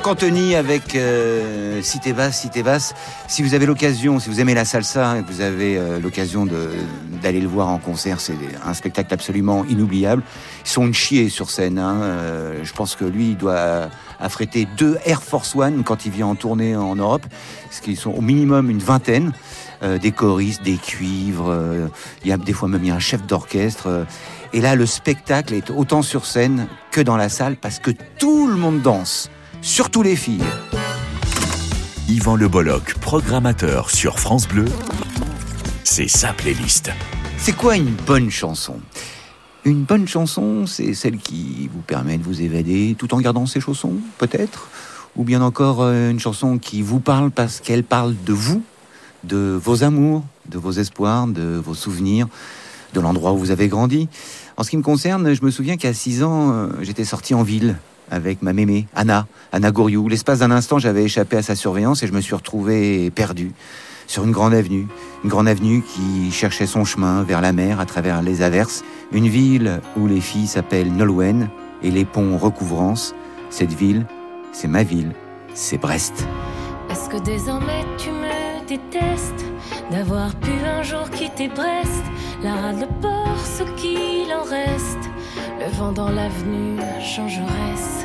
Anthony 0.06 0.54
avec 0.54 0.94
euh, 0.94 1.82
Cité 1.82 2.12
Basse. 2.12 2.94
Si 3.28 3.42
vous 3.42 3.54
avez 3.54 3.66
l'occasion, 3.66 4.18
si 4.20 4.28
vous 4.28 4.40
aimez 4.40 4.54
la 4.54 4.64
salsa 4.64 5.18
et 5.18 5.22
que 5.22 5.30
vous 5.30 5.40
avez 5.40 5.76
euh, 5.76 5.98
l'occasion 5.98 6.46
d'aller 7.22 7.40
le 7.40 7.48
voir 7.48 7.68
en 7.68 7.78
concert, 7.78 8.20
c'est 8.20 8.34
un 8.64 8.74
spectacle 8.74 9.12
absolument 9.12 9.64
inoubliable. 9.64 10.22
Ils 10.64 10.68
sont 10.68 10.86
une 10.86 10.94
chier 10.94 11.28
sur 11.28 11.50
scène. 11.50 11.78
hein. 11.78 11.96
Euh, 12.02 12.60
je 12.62 12.72
pense 12.72 12.94
que 12.94 13.04
lui, 13.04 13.30
il 13.30 13.36
doit 13.36 13.88
affréter 14.20 14.66
deux 14.76 14.98
Air 15.04 15.22
Force 15.22 15.54
One 15.56 15.82
quand 15.84 16.06
il 16.06 16.12
vient 16.12 16.26
en 16.28 16.34
tournée 16.36 16.76
en 16.76 16.96
Europe, 16.96 17.26
parce 17.64 17.80
qu'ils 17.80 17.96
sont 17.96 18.12
au 18.12 18.20
minimum 18.22 18.70
une 18.70 18.78
vingtaine. 18.78 19.32
euh, 19.82 19.98
des 19.98 20.12
choristes, 20.12 20.62
des 20.62 20.76
cuivres. 20.78 21.50
euh, 21.50 21.88
Il 22.24 22.30
y 22.30 22.32
a 22.32 22.38
des 22.38 22.54
fois 22.54 22.68
même 22.68 22.88
un 22.90 22.98
chef 22.98 23.26
d'orchestre. 23.26 23.88
euh, 23.88 24.04
et 24.54 24.60
là, 24.62 24.74
le 24.74 24.86
spectacle 24.86 25.52
est 25.52 25.70
autant 25.70 26.00
sur 26.02 26.24
scène 26.24 26.66
que 26.92 27.02
dans 27.02 27.16
la 27.18 27.28
salle 27.28 27.56
parce 27.56 27.78
que 27.78 27.90
tout 28.18 28.46
le 28.46 28.56
monde 28.56 28.80
danse, 28.80 29.28
surtout 29.62 30.02
les 30.02 30.16
filles. 30.16 30.44
Yvan 32.08 32.36
Le 32.36 32.48
Bolloc, 32.48 32.94
programmateur 32.94 33.90
sur 33.90 34.18
France 34.20 34.46
Bleu, 34.46 34.66
c'est 35.84 36.08
sa 36.08 36.32
playlist. 36.32 36.90
C'est 37.38 37.54
quoi 37.56 37.76
une 37.76 37.94
bonne 38.06 38.30
chanson? 38.30 38.80
Une 39.64 39.82
bonne 39.82 40.06
chanson, 40.06 40.66
c'est 40.66 40.94
celle 40.94 41.18
qui 41.18 41.68
vous 41.72 41.80
permet 41.80 42.18
de 42.18 42.22
vous 42.22 42.40
évader 42.40 42.94
tout 42.96 43.12
en 43.14 43.20
gardant 43.20 43.46
ses 43.46 43.60
chaussons, 43.60 43.94
peut-être? 44.18 44.68
Ou 45.16 45.24
bien 45.24 45.42
encore 45.42 45.82
euh, 45.82 46.10
une 46.10 46.20
chanson 46.20 46.58
qui 46.58 46.82
vous 46.82 47.00
parle 47.00 47.30
parce 47.30 47.60
qu'elle 47.60 47.82
parle 47.82 48.14
de 48.24 48.32
vous, 48.32 48.62
de 49.24 49.58
vos 49.60 49.82
amours, 49.82 50.24
de 50.48 50.58
vos 50.58 50.72
espoirs, 50.72 51.26
de 51.26 51.60
vos 51.64 51.74
souvenirs, 51.74 52.28
de 52.94 53.00
l'endroit 53.00 53.32
où 53.32 53.38
vous 53.38 53.50
avez 53.50 53.66
grandi? 53.66 54.08
En 54.56 54.62
ce 54.62 54.70
qui 54.70 54.76
me 54.76 54.82
concerne, 54.82 55.34
je 55.34 55.44
me 55.44 55.50
souviens 55.50 55.76
qu'à 55.76 55.92
6 55.92 56.22
ans, 56.22 56.52
euh, 56.52 56.68
j'étais 56.82 57.04
sorti 57.04 57.34
en 57.34 57.42
ville 57.42 57.76
avec 58.10 58.42
ma 58.42 58.52
mémé, 58.52 58.86
Anna, 58.94 59.26
Anna 59.52 59.70
Gouriou. 59.70 60.08
L'espace 60.08 60.40
d'un 60.40 60.50
instant, 60.50 60.78
j'avais 60.78 61.04
échappé 61.04 61.36
à 61.36 61.42
sa 61.42 61.54
surveillance 61.54 62.02
et 62.02 62.06
je 62.06 62.12
me 62.12 62.20
suis 62.20 62.34
retrouvé 62.34 63.10
perdu 63.10 63.52
sur 64.06 64.24
une 64.24 64.32
grande 64.32 64.54
avenue. 64.54 64.86
Une 65.24 65.30
grande 65.30 65.48
avenue 65.48 65.82
qui 65.82 66.30
cherchait 66.30 66.66
son 66.66 66.84
chemin 66.84 67.22
vers 67.22 67.40
la 67.40 67.52
mer 67.52 67.80
à 67.80 67.86
travers 67.86 68.22
les 68.22 68.42
averses. 68.42 68.84
Une 69.12 69.28
ville 69.28 69.80
où 69.96 70.06
les 70.06 70.20
filles 70.20 70.46
s'appellent 70.46 70.92
Nolwenn 70.92 71.48
et 71.82 71.90
les 71.90 72.04
ponts 72.04 72.36
recouvrance. 72.38 73.14
Cette 73.50 73.72
ville, 73.72 74.06
c'est 74.52 74.68
ma 74.68 74.82
ville, 74.82 75.12
c'est 75.54 75.78
Brest. 75.78 76.26
Est-ce 76.90 77.08
que 77.08 77.18
désormais 77.18 77.84
tu 77.98 78.10
me 78.10 78.66
détestes 78.66 79.44
d'avoir 79.90 80.34
pu 80.36 80.50
un 80.64 80.82
jour 80.82 81.08
quitter 81.10 81.48
Brest, 81.48 82.02
la 82.42 82.54
rade, 82.54 82.80
le 82.80 82.86
ce 83.44 83.62
qu'il 83.80 84.32
en 84.32 84.42
reste, 84.42 85.10
le 85.58 85.70
vent 85.72 85.92
dans 85.92 86.10
l'avenue, 86.10 86.78
changeresse. 87.00 88.04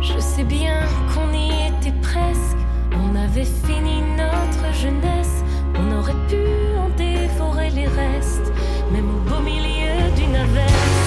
Je 0.00 0.18
sais 0.18 0.44
bien 0.44 0.80
qu'on 1.12 1.32
y 1.32 1.68
était 1.68 1.96
presque, 2.00 2.58
on 2.92 3.14
avait 3.16 3.44
fini 3.44 4.02
notre 4.16 4.74
jeunesse, 4.74 5.42
on 5.78 5.98
aurait 5.98 6.26
pu 6.28 6.44
en 6.78 6.88
dévorer 6.96 7.70
les 7.70 7.86
restes, 7.86 8.52
même 8.92 9.08
au 9.08 9.28
beau 9.28 9.40
milieu 9.40 10.10
d'une 10.16 10.36
averse. 10.36 11.01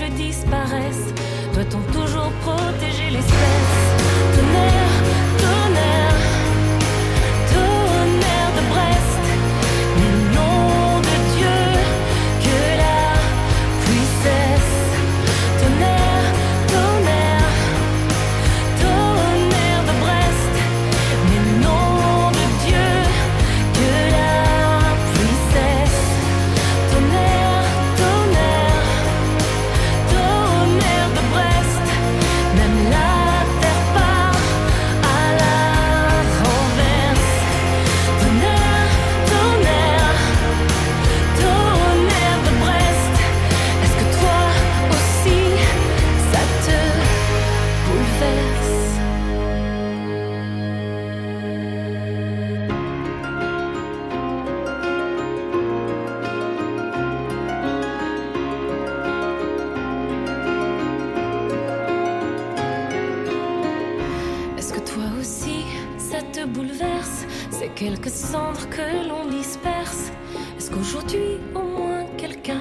Je 0.00 0.08
disparaisse. 0.16 1.29
Est-ce 70.70 70.76
qu'aujourd'hui 70.76 71.38
au 71.54 71.62
moins 71.62 72.04
quelqu'un 72.16 72.60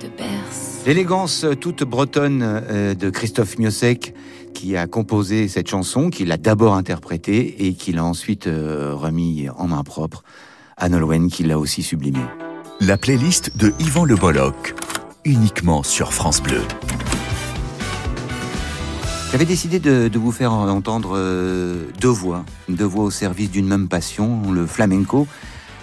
te 0.00 0.06
berce 0.06 0.82
L'élégance 0.86 1.46
toute 1.60 1.84
bretonne 1.84 2.42
euh, 2.42 2.94
de 2.94 3.10
Christophe 3.10 3.58
Miossec 3.58 4.14
qui 4.52 4.76
a 4.76 4.86
composé 4.86 5.46
cette 5.48 5.68
chanson, 5.68 6.10
qui 6.10 6.24
l'a 6.24 6.38
d'abord 6.38 6.74
interprétée 6.74 7.66
et 7.66 7.74
qui 7.74 7.92
l'a 7.92 8.04
ensuite 8.04 8.46
euh, 8.46 8.94
remis 8.94 9.48
en 9.56 9.68
main 9.68 9.84
propre 9.84 10.24
à 10.76 10.88
Nolwenn 10.88 11.28
qui 11.28 11.44
l'a 11.44 11.58
aussi 11.58 11.82
sublimée. 11.82 12.24
La 12.80 12.96
playlist 12.96 13.56
de 13.56 13.72
Yvan 13.78 14.04
Le 14.04 14.16
Bolloc, 14.16 14.74
uniquement 15.24 15.82
sur 15.82 16.12
France 16.12 16.42
Bleu. 16.42 16.62
J'avais 19.30 19.44
décidé 19.44 19.78
de, 19.78 20.08
de 20.08 20.18
vous 20.18 20.32
faire 20.32 20.52
entendre 20.52 21.12
euh, 21.14 21.84
deux 22.00 22.08
voix, 22.08 22.44
deux 22.68 22.84
voix 22.84 23.04
au 23.04 23.10
service 23.10 23.50
d'une 23.50 23.68
même 23.68 23.88
passion, 23.88 24.50
le 24.50 24.66
flamenco, 24.66 25.28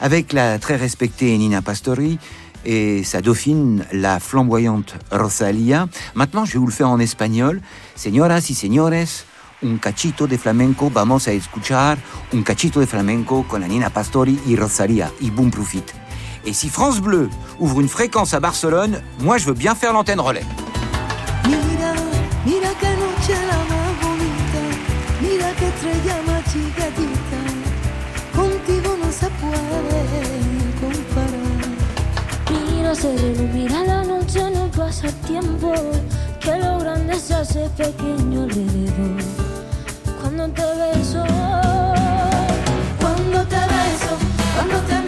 avec 0.02 0.34
la 0.34 0.60
très 0.60 0.76
respectée 0.76 1.38
Nina 1.38 1.62
Pastori 1.62 2.20
et 2.66 3.04
sa 3.04 3.22
dauphine, 3.22 3.86
la 3.92 4.20
flamboyante 4.20 4.96
Rosalia. 5.12 5.88
Maintenant, 6.16 6.46
je 6.46 6.54
vais 6.54 6.60
vous 6.60 6.68
le 6.68 6.72
faire 6.72 6.90
en 6.90 7.00
espagnol. 7.00 7.62
Señoras 7.96 8.50
y 8.50 8.56
señores, 8.56 9.26
un 9.64 9.78
cachito 9.78 10.28
de 10.28 10.38
flamenco, 10.38 10.90
vamos 10.90 11.28
a 11.28 11.32
escuchar 11.32 11.98
un 12.34 12.42
cachito 12.44 12.80
de 12.80 12.88
flamenco 12.88 13.46
con 13.48 13.62
la 13.62 13.68
Nina 13.68 13.90
Pastori 13.90 14.40
y 14.48 14.56
Rosalia. 14.56 15.12
Y 15.22 15.30
boom 15.30 15.52
profit. 15.52 15.86
Et 16.46 16.54
si 16.54 16.70
France 16.70 17.02
Bleu 17.02 17.30
ouvre 17.60 17.82
une 17.82 17.90
fréquence 17.90 18.34
à 18.34 18.40
Barcelone, 18.40 19.02
moi 19.20 19.38
je 19.38 19.46
veux 19.46 19.54
bien 19.54 19.76
faire 19.76 19.94
l'antenne 19.94 20.20
relais. 20.20 20.46
Mira, 21.48 21.96
sereno, 32.96 33.44
mira 33.54 33.84
la 33.84 34.04
noche, 34.04 34.50
no 34.52 34.68
pasa 34.72 35.08
tiempo, 35.28 35.74
que 36.40 36.58
lo 36.58 36.80
grande 36.80 37.20
se 37.20 37.34
hace 37.34 37.70
pequeño 37.78 38.44
alrededor. 38.44 39.22
Cuando 40.22 40.48
te 40.50 40.64
beso, 40.64 41.24
Cuando 43.00 43.44
te 43.48 43.56
beso, 43.56 44.14
cuando 44.56 44.78
te 44.88 44.96
miro, 45.02 45.05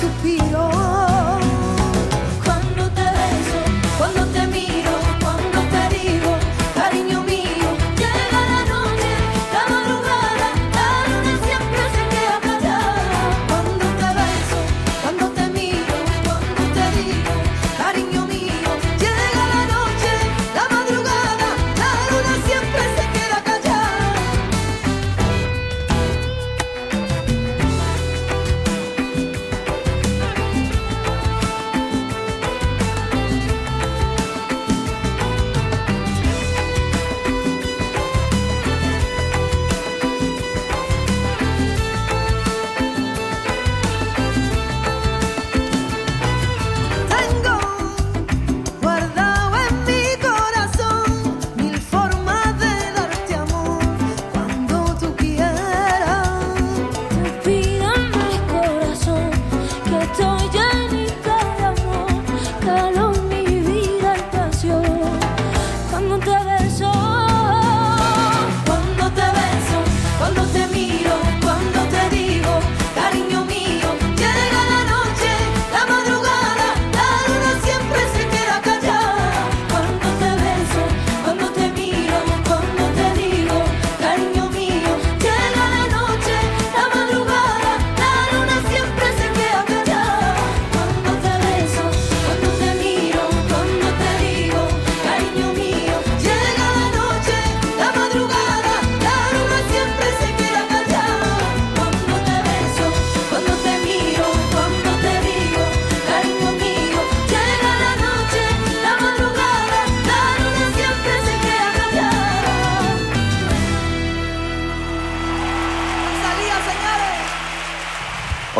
suspiro. 0.00 1.15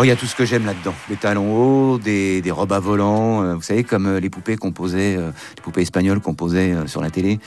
Il 0.07 0.11
y 0.11 0.13
a 0.13 0.17
tout 0.17 0.27
ce 0.27 0.37
que 0.37 0.45
j'aime 0.45 0.65
là-dedans. 0.67 0.95
Des 1.09 1.17
talons 1.17 1.53
hauts, 1.57 1.99
des, 1.99 2.41
robes 2.53 2.73
à 2.73 2.79
volant, 2.79 3.43
euh, 3.43 3.55
vous 3.55 3.63
savez, 3.63 3.83
comme 3.83 4.07
euh, 4.07 4.21
les 4.21 4.31
poupées 4.31 4.57
qu'on 4.57 4.71
posait, 4.71 5.17
euh, 5.17 5.33
les 5.57 5.63
poupées 5.63 5.83
espagnoles 5.83 6.21
qu'on 6.21 6.35
posait 6.35 6.87
sur 6.87 7.03
la 7.03 7.11
télé, 7.11 7.41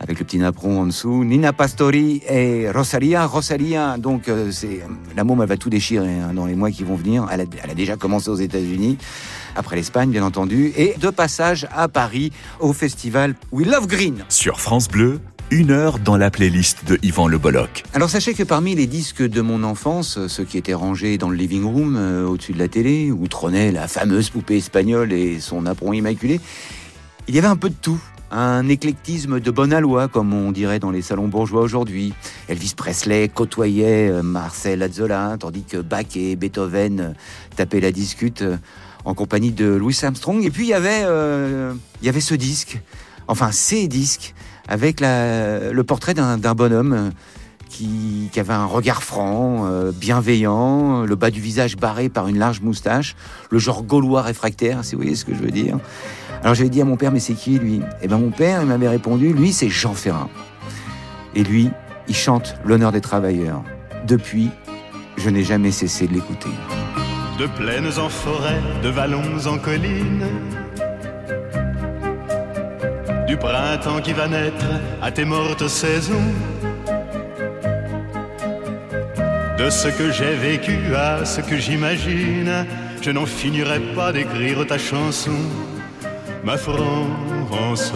avec 0.00 0.18
le 0.18 0.24
petit 0.24 0.38
napperon 0.38 0.80
en 0.80 0.86
dessous. 0.86 1.22
Nina 1.22 1.52
Pastori 1.52 2.20
et 2.28 2.68
Rosalia. 2.68 3.26
Rosalia, 3.26 3.96
donc, 3.96 4.28
c'est 4.50 4.80
la 5.14 5.22
môme, 5.22 5.42
elle 5.42 5.48
va 5.48 5.56
tout 5.56 5.70
déchirer 5.70 6.18
hein, 6.18 6.34
dans 6.34 6.46
les 6.46 6.56
mois 6.56 6.72
qui 6.72 6.82
vont 6.82 6.96
venir. 6.96 7.28
Elle 7.30 7.42
a, 7.42 7.44
elle 7.62 7.70
a 7.70 7.74
déjà 7.74 7.94
commencé 7.94 8.28
aux 8.28 8.34
États-Unis, 8.34 8.98
après 9.54 9.76
l'Espagne, 9.76 10.10
bien 10.10 10.24
entendu, 10.24 10.72
et 10.76 10.96
de 10.98 11.10
passage 11.10 11.68
à 11.72 11.86
Paris, 11.86 12.32
au 12.58 12.72
festival 12.72 13.36
We 13.52 13.68
Love 13.68 13.86
Green. 13.86 14.24
Sur 14.28 14.60
France 14.60 14.88
Bleu, 14.88 15.20
une 15.50 15.70
heure 15.70 15.98
dans 15.98 16.16
la 16.16 16.30
playlist 16.30 16.84
de 16.86 16.98
Yvan 17.02 17.28
Le 17.28 17.38
Bolloc. 17.38 17.84
Alors 17.92 18.10
sachez 18.10 18.34
que 18.34 18.42
parmi 18.42 18.74
les 18.74 18.86
disques 18.86 19.22
de 19.22 19.40
mon 19.40 19.62
enfance, 19.62 20.18
euh, 20.18 20.28
ceux 20.28 20.44
qui 20.44 20.58
étaient 20.58 20.74
rangés 20.74 21.18
dans 21.18 21.28
le 21.28 21.36
living 21.36 21.64
room 21.64 21.96
euh, 21.96 22.26
au-dessus 22.26 22.52
de 22.52 22.58
la 22.58 22.68
télé, 22.68 23.10
où 23.10 23.28
trônait 23.28 23.70
la 23.70 23.86
fameuse 23.86 24.30
poupée 24.30 24.56
espagnole 24.56 25.12
et 25.12 25.40
son 25.40 25.66
apron 25.66 25.92
immaculé, 25.92 26.40
il 27.28 27.34
y 27.34 27.38
avait 27.38 27.48
un 27.48 27.56
peu 27.56 27.68
de 27.68 27.74
tout. 27.80 28.00
Un 28.30 28.68
éclectisme 28.68 29.38
de 29.38 29.50
bonne 29.50 29.72
aloi, 29.72 30.08
comme 30.08 30.32
on 30.34 30.50
dirait 30.50 30.80
dans 30.80 30.90
les 30.90 31.02
salons 31.02 31.28
bourgeois 31.28 31.62
aujourd'hui. 31.62 32.14
Elvis 32.48 32.72
Presley 32.76 33.28
côtoyait 33.28 34.10
euh, 34.10 34.22
Marcel 34.22 34.82
Azzola, 34.82 35.36
tandis 35.38 35.62
que 35.62 35.76
Bach 35.76 36.16
et 36.16 36.34
Beethoven 36.34 37.14
tapaient 37.54 37.80
la 37.80 37.92
discute 37.92 38.42
en 39.04 39.14
compagnie 39.14 39.52
de 39.52 39.66
Louis 39.66 39.96
Armstrong. 40.02 40.44
Et 40.44 40.50
puis 40.50 40.64
il 40.64 40.70
y 40.70 40.74
avait, 40.74 41.02
il 42.00 42.06
y 42.06 42.08
avait 42.08 42.20
ce 42.20 42.34
disque, 42.34 42.80
enfin 43.28 43.52
ces 43.52 43.86
disques, 43.86 44.34
avec 44.68 45.00
le 45.00 45.82
portrait 45.82 46.14
d'un 46.14 46.54
bonhomme 46.54 46.92
euh, 46.92 47.10
qui, 47.68 48.30
avait 48.36 48.52
un 48.52 48.66
regard 48.66 49.02
franc, 49.02 49.66
euh, 49.66 49.92
bienveillant, 49.92 51.02
le 51.02 51.16
bas 51.16 51.30
du 51.30 51.40
visage 51.40 51.76
barré 51.76 52.08
par 52.08 52.28
une 52.28 52.38
large 52.38 52.60
moustache, 52.60 53.16
le 53.50 53.58
genre 53.58 53.82
gaulois 53.82 54.22
réfractaire, 54.22 54.84
si 54.84 54.94
vous 54.94 55.02
voyez 55.02 55.16
ce 55.16 55.24
que 55.24 55.34
je 55.34 55.40
veux 55.40 55.50
dire. 55.50 55.78
Alors 56.42 56.54
j'avais 56.54 56.70
dit 56.70 56.80
à 56.80 56.84
mon 56.84 56.96
père, 56.96 57.10
mais 57.10 57.20
c'est 57.20 57.34
qui 57.34 57.58
lui? 57.58 57.80
Eh 58.02 58.08
ben 58.08 58.18
mon 58.18 58.30
père, 58.30 58.62
il 58.62 58.68
m'avait 58.68 58.88
répondu, 58.88 59.32
lui 59.32 59.52
c'est 59.52 59.68
Jean 59.68 59.94
Ferrin. 59.94 60.28
Et 61.34 61.42
lui, 61.42 61.70
il 62.06 62.14
chante 62.14 62.54
l'honneur 62.64 62.92
des 62.92 63.00
travailleurs. 63.00 63.62
Depuis, 64.06 64.50
je 65.16 65.30
n'ai 65.30 65.42
jamais 65.42 65.70
cessé 65.70 66.06
de 66.06 66.12
l'écouter. 66.12 66.50
De 67.38 67.46
plaines 67.46 67.98
en 67.98 68.08
forêt, 68.08 68.60
de 68.82 68.88
vallons 68.88 69.46
en 69.46 69.58
collines. 69.58 70.24
Du 73.34 73.40
printemps 73.40 74.00
qui 74.00 74.12
va 74.12 74.28
naître 74.28 74.64
à 75.02 75.10
tes 75.10 75.24
mortes 75.24 75.66
saisons. 75.66 76.30
De 79.58 79.68
ce 79.70 79.88
que 79.88 80.12
j'ai 80.12 80.36
vécu 80.36 80.94
à 80.94 81.24
ce 81.24 81.40
que 81.40 81.56
j'imagine, 81.56 82.64
je 83.02 83.10
n'en 83.10 83.26
finirai 83.26 83.80
pas 83.96 84.12
d'écrire 84.12 84.64
ta 84.68 84.78
chanson, 84.78 85.40
ma 86.44 86.56
France. 86.56 87.92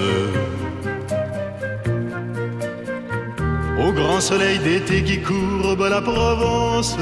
Au 3.80 3.92
grand 3.92 4.20
soleil 4.20 4.58
d'été 4.58 5.04
qui 5.04 5.20
courbe 5.20 5.86
la 5.88 6.00
Provence 6.00 6.96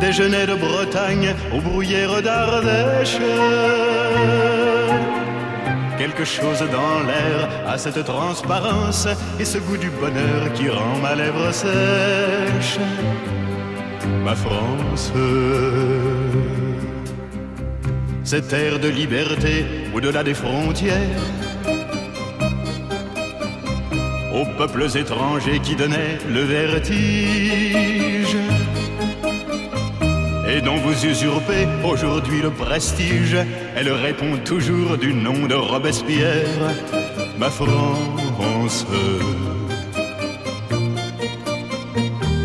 déjeuner 0.00 0.46
de 0.46 0.54
Bretagne 0.54 1.34
aux 1.54 1.60
bruyères 1.60 2.22
d'Ardèche. 2.22 3.18
Quelque 6.02 6.24
chose 6.24 6.58
dans 6.58 7.06
l'air 7.06 7.48
a 7.64 7.78
cette 7.78 8.04
transparence 8.04 9.06
et 9.38 9.44
ce 9.44 9.58
goût 9.58 9.76
du 9.76 9.88
bonheur 9.88 10.52
qui 10.52 10.68
rend 10.68 10.96
ma 11.00 11.14
lèvre 11.14 11.52
sèche. 11.52 12.80
Ma 14.24 14.34
France, 14.34 15.12
cette 18.24 18.52
air 18.52 18.80
de 18.80 18.88
liberté 18.88 19.64
au-delà 19.94 20.24
des 20.24 20.34
frontières. 20.34 21.22
Aux 24.34 24.46
peuples 24.58 24.88
étrangers 24.96 25.60
qui 25.60 25.76
donnaient 25.76 26.18
le 26.28 26.40
vertige 26.40 28.11
et 30.52 30.60
dont 30.60 30.76
vous 30.76 31.06
usurpez 31.06 31.66
aujourd'hui 31.84 32.42
le 32.42 32.50
prestige. 32.50 33.36
Elle 33.74 33.90
répond 33.90 34.36
toujours 34.44 34.98
du 34.98 35.14
nom 35.14 35.46
de 35.46 35.54
Robespierre, 35.54 36.74
ma 37.38 37.50
France. 37.50 38.86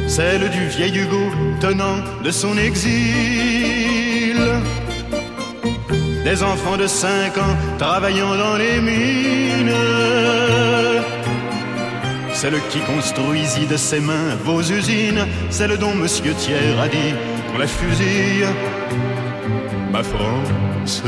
Celle 0.07 0.49
du 0.49 0.67
vieil 0.67 0.97
Hugo 0.97 1.25
tenant 1.59 1.97
de 2.23 2.31
son 2.31 2.57
exil. 2.57 4.37
Des 6.23 6.43
enfants 6.43 6.77
de 6.77 6.87
5 6.87 7.37
ans 7.37 7.57
travaillant 7.77 8.35
dans 8.35 8.57
les 8.57 8.79
mines. 8.79 9.71
Celle 12.33 12.59
qui 12.69 12.79
construisit 12.79 13.65
de 13.65 13.77
ses 13.77 13.99
mains 13.99 14.35
vos 14.43 14.61
usines, 14.61 15.25
celle 15.49 15.77
dont 15.77 15.95
Monsieur 15.95 16.33
Thiers 16.33 16.77
a 16.79 16.87
dit 16.87 17.13
la 17.57 17.67
fusille, 17.67 18.45
ma 19.91 20.03
France. 20.03 21.03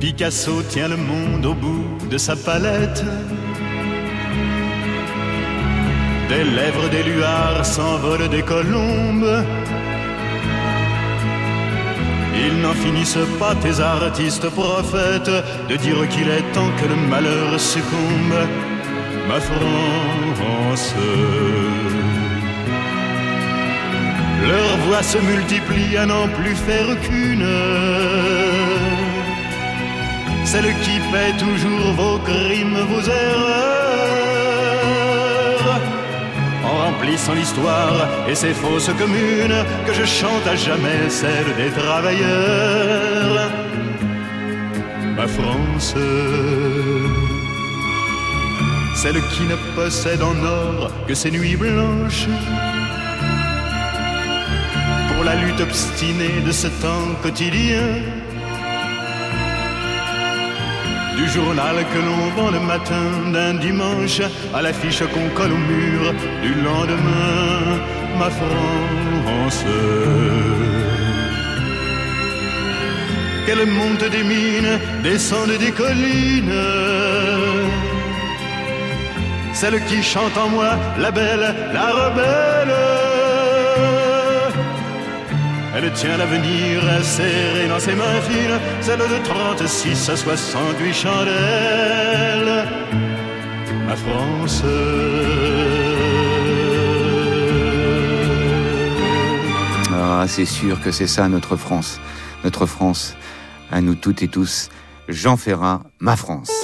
Picasso 0.00 0.62
tient 0.68 0.88
le 0.88 0.96
monde 0.96 1.46
au 1.46 1.54
bout 1.54 1.86
de 2.10 2.18
sa 2.18 2.34
palette. 2.36 3.04
Des 6.28 6.44
lèvres 6.44 6.88
des 6.90 7.04
luards 7.04 7.64
s'envolent 7.64 8.28
des 8.28 8.42
colombes. 8.42 9.44
Ils 12.34 12.60
n'en 12.60 12.74
finissent 12.74 13.28
pas, 13.38 13.54
tes 13.54 13.80
artistes 13.80 14.48
prophètes, 14.50 15.30
de 15.68 15.76
dire 15.76 16.08
qu'il 16.08 16.28
est 16.28 16.52
temps 16.52 16.72
que 16.78 16.86
le 16.88 16.96
malheur 17.08 17.58
succombe. 17.58 18.75
Ma 19.28 19.40
France. 19.40 20.94
Leurs 24.46 24.76
voix 24.86 25.02
se 25.02 25.18
multiplient 25.18 25.96
à 25.96 26.06
n'en 26.06 26.28
plus 26.28 26.54
faire 26.54 27.00
qu'une. 27.00 27.46
Celle 30.44 30.72
qui 30.84 31.00
paie 31.12 31.34
toujours 31.38 31.92
vos 32.00 32.18
crimes, 32.18 32.78
vos 32.88 33.00
erreurs. 33.00 33.66
En 36.64 36.74
remplissant 36.86 37.34
l'histoire 37.34 38.08
et 38.28 38.34
ses 38.36 38.54
fausses 38.54 38.92
communes, 38.96 39.64
que 39.86 39.92
je 39.92 40.04
chante 40.04 40.46
à 40.46 40.54
jamais 40.54 41.08
celle 41.08 41.50
des 41.56 41.70
travailleurs. 41.70 43.50
Ma 45.16 45.26
France. 45.26 45.96
Celle 48.96 49.20
qui 49.32 49.42
ne 49.42 49.56
possède 49.74 50.22
en 50.22 50.34
or 50.42 50.90
que 51.06 51.14
ses 51.14 51.30
nuits 51.30 51.54
blanches 51.54 52.28
pour 55.12 55.22
la 55.22 55.34
lutte 55.36 55.60
obstinée 55.60 56.40
de 56.46 56.50
ce 56.50 56.66
temps 56.66 57.08
quotidien. 57.22 57.88
Du 61.18 61.28
journal 61.28 61.76
que 61.92 61.98
l'on 62.06 62.24
vend 62.36 62.50
le 62.50 62.60
matin 62.60 63.06
d'un 63.34 63.54
dimanche 63.54 64.22
à 64.54 64.62
l'affiche 64.62 65.02
qu'on 65.12 65.28
colle 65.34 65.52
au 65.52 65.62
mur 65.74 66.14
du 66.42 66.54
lendemain, 66.54 67.78
ma 68.18 68.30
France. 68.30 69.64
Qu'elle 73.44 73.66
monte 73.66 74.04
des 74.10 74.24
mines, 74.24 74.78
descende 75.02 75.54
des 75.58 75.70
collines. 75.70 76.62
Celle 79.56 79.82
qui 79.86 80.02
chante 80.02 80.36
en 80.36 80.50
moi, 80.50 80.72
la 80.98 81.10
belle, 81.10 81.54
la 81.72 81.86
rebelle. 81.90 82.74
Elle 85.74 85.90
tient 85.94 86.18
l'avenir 86.18 86.82
serré 87.02 87.66
dans 87.66 87.78
ses 87.78 87.94
mains 87.94 88.20
fines, 88.28 88.60
celle 88.82 88.98
de 88.98 89.24
36 89.24 90.10
à 90.10 90.16
68 90.18 90.92
chandelles. 90.92 92.68
Ma 93.86 93.96
France. 93.96 94.62
Ah, 99.90 100.24
c'est 100.28 100.44
sûr 100.44 100.82
que 100.82 100.90
c'est 100.90 101.06
ça 101.06 101.30
notre 101.30 101.56
France. 101.56 101.98
Notre 102.44 102.66
France, 102.66 103.16
à 103.72 103.80
nous 103.80 103.94
toutes 103.94 104.22
et 104.22 104.28
tous. 104.28 104.68
Jean 105.08 105.38
Ferrat, 105.38 105.80
ma 105.98 106.16
France. 106.16 106.55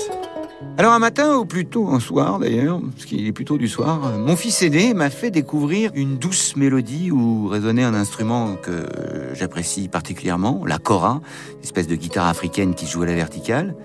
Alors 0.82 0.94
un 0.94 0.98
matin, 0.98 1.36
ou 1.36 1.44
plutôt 1.44 1.90
un 1.90 2.00
soir 2.00 2.40
d'ailleurs, 2.40 2.80
parce 2.80 3.04
qu'il 3.04 3.24
est 3.24 3.32
plutôt 3.32 3.56
du 3.56 3.68
soir, 3.68 4.00
mon 4.18 4.34
fils 4.34 4.62
aîné 4.62 4.94
m'a 4.94 5.10
fait 5.10 5.30
découvrir 5.30 5.92
une 5.94 6.16
douce 6.16 6.56
mélodie 6.56 7.12
où 7.12 7.46
résonnait 7.46 7.84
un 7.84 7.94
instrument 7.94 8.56
que 8.56 8.88
j'apprécie 9.32 9.86
particulièrement, 9.86 10.64
la 10.66 10.78
kora, 10.78 11.20
une 11.54 11.62
espèce 11.62 11.86
de 11.86 11.94
guitare 11.94 12.26
africaine 12.26 12.74
qui 12.74 12.88
joue 12.88 13.02
à 13.02 13.06
la 13.06 13.14
verticale. 13.14 13.76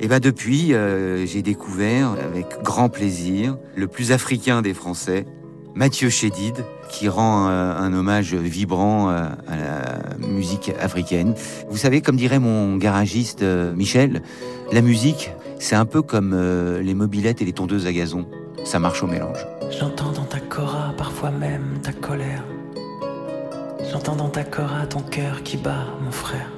Et 0.00 0.08
ben 0.08 0.18
depuis, 0.18 0.74
euh, 0.74 1.24
j'ai 1.26 1.42
découvert 1.42 2.10
avec 2.10 2.60
grand 2.64 2.88
plaisir 2.88 3.56
le 3.76 3.86
plus 3.86 4.10
africain 4.10 4.62
des 4.62 4.74
Français, 4.74 5.26
Mathieu 5.76 6.10
Chédid, 6.10 6.64
qui 6.90 7.08
rend 7.08 7.48
euh, 7.48 7.74
un 7.74 7.94
hommage 7.94 8.34
vibrant 8.34 9.08
euh, 9.08 9.26
à 9.48 9.56
la 9.56 10.26
musique 10.26 10.70
africaine. 10.78 11.34
Vous 11.70 11.78
savez, 11.78 12.02
comme 12.02 12.16
dirait 12.16 12.38
mon 12.38 12.76
garagiste 12.76 13.42
euh, 13.42 13.74
Michel, 13.74 14.22
la 14.70 14.82
musique, 14.82 15.30
c'est 15.62 15.76
un 15.76 15.86
peu 15.86 16.02
comme 16.02 16.32
euh, 16.34 16.82
les 16.82 16.92
mobilettes 16.92 17.40
et 17.40 17.44
les 17.44 17.52
tondeuses 17.52 17.86
à 17.86 17.92
gazon. 17.92 18.26
Ça 18.64 18.80
marche 18.80 19.02
au 19.02 19.06
mélange. 19.06 19.46
J'entends 19.70 20.10
dans 20.10 20.24
ta 20.24 20.40
cora 20.40 20.92
parfois 20.98 21.30
même 21.30 21.78
ta 21.82 21.92
colère. 21.92 22.42
J'entends 23.90 24.16
dans 24.16 24.28
ta 24.28 24.42
cora 24.42 24.86
ton 24.86 25.00
cœur 25.00 25.42
qui 25.44 25.56
bat, 25.56 25.86
mon 26.02 26.10
frère. 26.10 26.50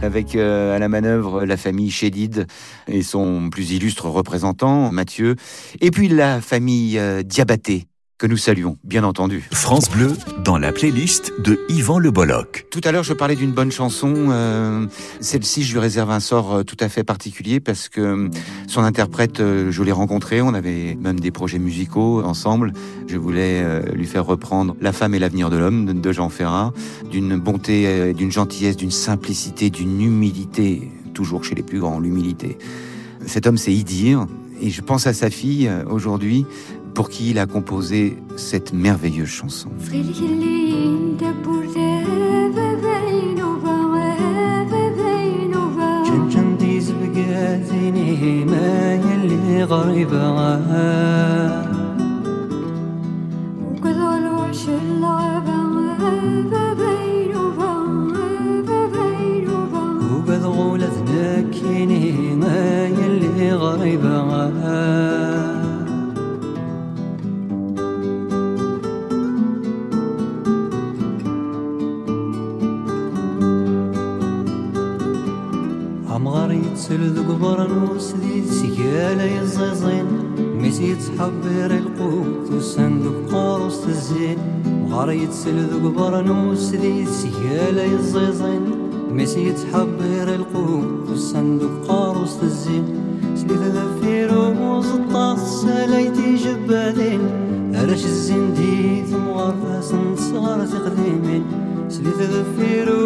Avec 0.00 0.34
euh, 0.34 0.74
à 0.74 0.78
la 0.78 0.88
manœuvre 0.88 1.44
la 1.44 1.58
famille 1.58 1.90
Chédid 1.90 2.46
et 2.88 3.02
son 3.02 3.50
plus 3.50 3.72
illustre 3.72 4.08
représentant, 4.08 4.90
Mathieu, 4.90 5.36
et 5.82 5.90
puis 5.90 6.08
la 6.08 6.40
famille 6.40 6.98
euh, 6.98 7.22
Diabaté, 7.22 7.84
que 8.22 8.28
nous 8.28 8.36
saluons, 8.36 8.76
bien 8.84 9.02
entendu. 9.02 9.48
France 9.50 9.90
Bleu, 9.90 10.12
dans 10.44 10.56
la 10.56 10.70
playlist 10.70 11.32
de 11.40 11.58
Yvan 11.68 11.98
Le 11.98 12.12
Bolloc. 12.12 12.66
Tout 12.70 12.80
à 12.84 12.92
l'heure, 12.92 13.02
je 13.02 13.14
parlais 13.14 13.34
d'une 13.34 13.50
bonne 13.50 13.72
chanson. 13.72 14.14
euh, 14.30 14.86
Celle-ci, 15.18 15.64
je 15.64 15.72
lui 15.72 15.80
réserve 15.80 16.08
un 16.12 16.20
sort 16.20 16.54
euh, 16.54 16.62
tout 16.62 16.76
à 16.78 16.88
fait 16.88 17.02
particulier 17.02 17.58
parce 17.58 17.88
que 17.88 18.00
euh, 18.00 18.28
son 18.68 18.82
interprète, 18.84 19.38
je 19.40 19.82
l'ai 19.82 19.90
rencontré. 19.90 20.40
On 20.40 20.54
avait 20.54 20.96
même 21.00 21.18
des 21.18 21.32
projets 21.32 21.58
musicaux 21.58 22.22
ensemble. 22.22 22.72
Je 23.08 23.16
voulais 23.18 23.82
lui 23.92 24.06
faire 24.06 24.24
reprendre 24.24 24.76
La 24.80 24.92
femme 24.92 25.14
et 25.14 25.18
l'avenir 25.18 25.50
de 25.50 25.56
l'homme 25.56 26.00
de- 26.00 26.12
Jean 26.12 26.28
Ferrat, 26.28 26.72
d'une 27.10 27.36
bonté, 27.40 28.14
d'une 28.14 28.30
gentillesse, 28.30 28.76
d'une 28.76 28.92
simplicité, 28.92 29.68
d'une 29.68 30.00
humilité, 30.00 30.92
toujours 31.12 31.42
chez 31.42 31.56
les 31.56 31.64
plus 31.64 31.80
grands, 31.80 31.98
l'humilité. 31.98 32.56
Cet 33.26 33.48
homme, 33.48 33.56
c'est 33.58 33.72
Idir. 33.72 34.28
Et 34.64 34.70
je 34.70 34.80
pense 34.80 35.08
à 35.08 35.12
sa 35.12 35.28
fille 35.28 35.68
aujourd'hui, 35.90 36.46
pour 36.93 37.09
qui 37.09 37.29
il 37.31 37.39
a 37.39 37.45
composé 37.45 38.17
cette 38.35 38.73
merveilleuse 38.73 39.29
chanson. 39.29 39.69
جنجنديز 46.07 46.91
بقاتني 46.91 48.45
ما 48.45 48.95
يلي 48.95 49.63
غريبة 49.63 50.27
برا 77.42 77.68
وسديد 77.94 78.46
سيالة 78.46 79.24
يزيزين 79.24 80.06
ميسي 80.38 80.94
تحبير 80.94 81.70
القوت 81.78 82.50
والصندوق 82.52 83.14
قارص 83.32 83.86
الزين. 83.86 84.38
وغاري 84.82 85.26
تسلذق 85.26 85.84
برا 85.98 86.22
وسديد 86.30 87.08
سيالة 87.08 87.82
يزيزين 87.82 88.62
ميسي 89.10 89.52
تحبير 89.52 90.34
القوت 90.34 91.08
والصندوق 91.08 91.86
قارص 91.88 92.36
الزين. 92.42 92.84
سليف 93.34 93.62
ذفير 93.62 94.38
ومزطاط 94.38 95.38
ساليتي 95.38 96.34
جبالين 96.44 97.20
أرش 97.74 98.04
الزين 98.04 98.54
ديث 98.54 99.14
مغرفة 99.14 99.80
سنصار 99.80 100.66
تقديمين 100.66 101.44
سليف 101.88 102.18
ذفير 102.20 103.01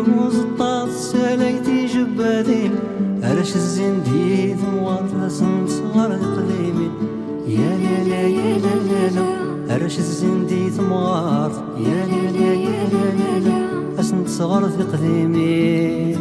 تقديمي 14.78 16.16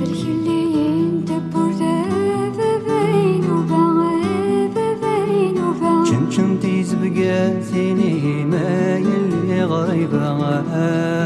Çim 6.06 6.30
çim 6.30 6.60
tiz 6.62 7.02
bir 7.02 7.08
gelsini, 7.08 8.46
meyilli 8.46 9.60
gaybana 9.70 11.25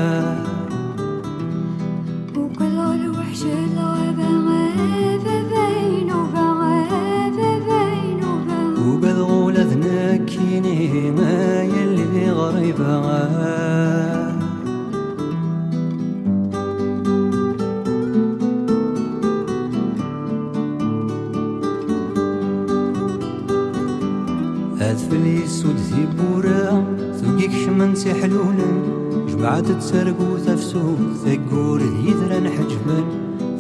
تتسرقو 29.70 30.38
تفسو 30.38 30.95
ثقور 31.26 31.82
يذرا 31.82 32.49
حجما 32.49 33.03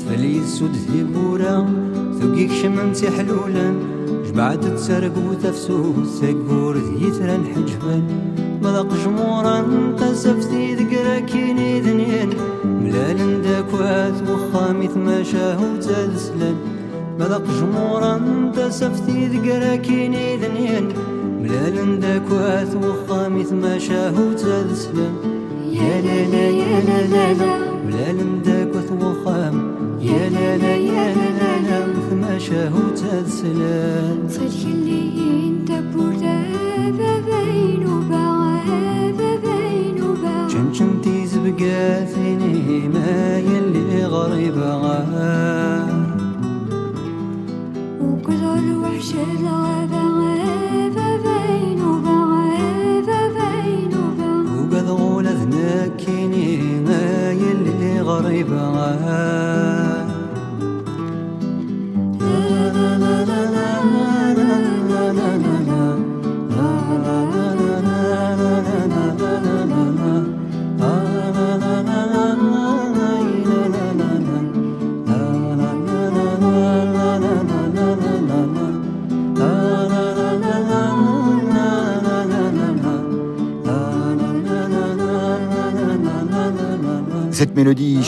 فلي 0.05 0.45
سود 0.45 0.73
ثيبورا 0.73 1.67
ثقيك 2.19 2.51
شمن 2.51 2.93
تحلولا 2.93 3.73
جمعت 4.25 4.63
تتسرقو 4.63 5.33
تفسو 5.33 5.93
ثقور 6.05 6.75
يذرا 7.01 7.37
حجما 7.53 8.28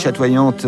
chatoyante 0.02 0.66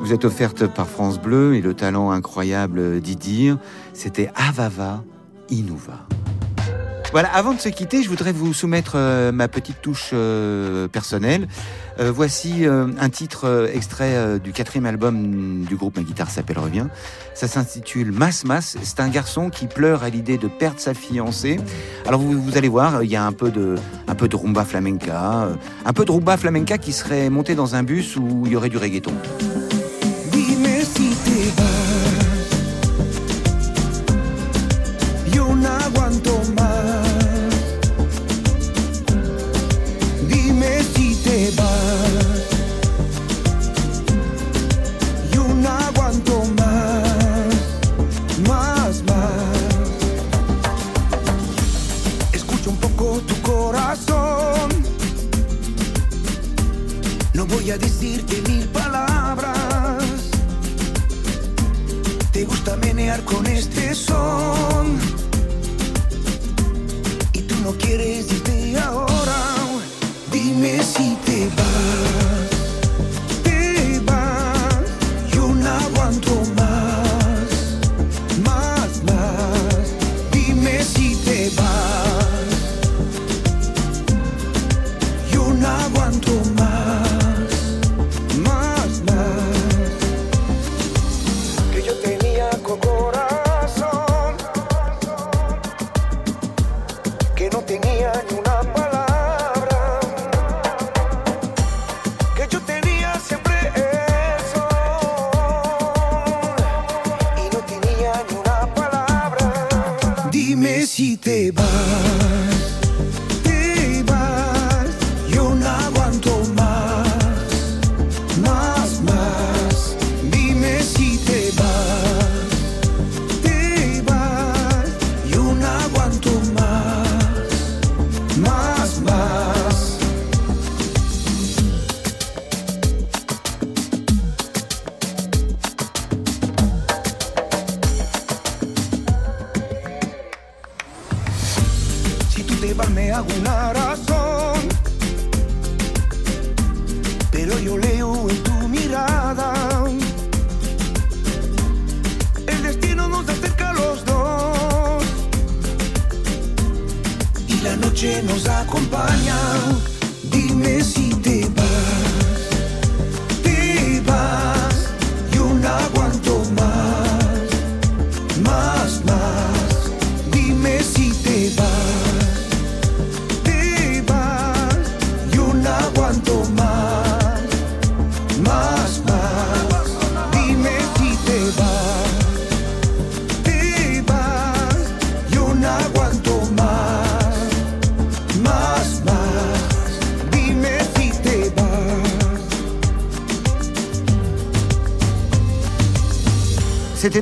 vous 0.00 0.14
est 0.14 0.24
offerte 0.24 0.66
par 0.66 0.86
France 0.86 1.20
Bleu 1.20 1.56
et 1.56 1.60
le 1.60 1.74
talent 1.74 2.10
incroyable 2.10 3.00
d'Idir. 3.02 3.58
C'était 3.92 4.30
Avava 4.34 5.04
Inuva. 5.50 6.15
Voilà, 7.16 7.34
avant 7.34 7.54
de 7.54 7.60
se 7.60 7.70
quitter, 7.70 8.02
je 8.02 8.10
voudrais 8.10 8.32
vous 8.32 8.52
soumettre 8.52 8.92
euh, 8.96 9.32
ma 9.32 9.48
petite 9.48 9.80
touche 9.80 10.10
euh, 10.12 10.86
personnelle. 10.86 11.48
Euh, 11.98 12.12
voici 12.14 12.66
un 12.66 13.08
titre 13.08 13.70
extrait 13.72 14.38
du 14.38 14.52
quatrième 14.52 14.84
album 14.84 15.64
du 15.64 15.76
groupe 15.76 15.96
Ma 15.96 16.02
guitare 16.02 16.28
s'appelle 16.28 16.58
Revient. 16.58 16.88
Ça 17.32 17.48
s'intitule 17.48 18.12
Mas 18.12 18.44
Mas. 18.44 18.76
C'est 18.82 19.00
un 19.00 19.08
garçon 19.08 19.48
qui 19.48 19.66
pleure 19.66 20.02
à 20.02 20.10
l'idée 20.10 20.36
de 20.36 20.46
perdre 20.46 20.78
sa 20.78 20.92
fiancée. 20.92 21.58
Alors 22.06 22.20
vous, 22.20 22.38
vous 22.38 22.58
allez 22.58 22.68
voir, 22.68 23.02
il 23.02 23.10
y 23.10 23.16
a 23.16 23.24
un 23.24 23.32
peu 23.32 23.50
de, 23.50 23.76
un 24.08 24.14
peu 24.14 24.28
de 24.28 24.36
rumba 24.36 24.66
flamenca, 24.66 25.48
un 25.86 25.92
peu 25.94 26.04
de 26.04 26.12
rumba 26.12 26.36
flamenca 26.36 26.76
qui 26.76 26.92
serait 26.92 27.30
monté 27.30 27.54
dans 27.54 27.76
un 27.76 27.82
bus 27.82 28.16
où 28.16 28.42
il 28.44 28.52
y 28.52 28.56
aurait 28.56 28.68
du 28.68 28.76
reggaeton. 28.76 29.14
Te 57.78 58.25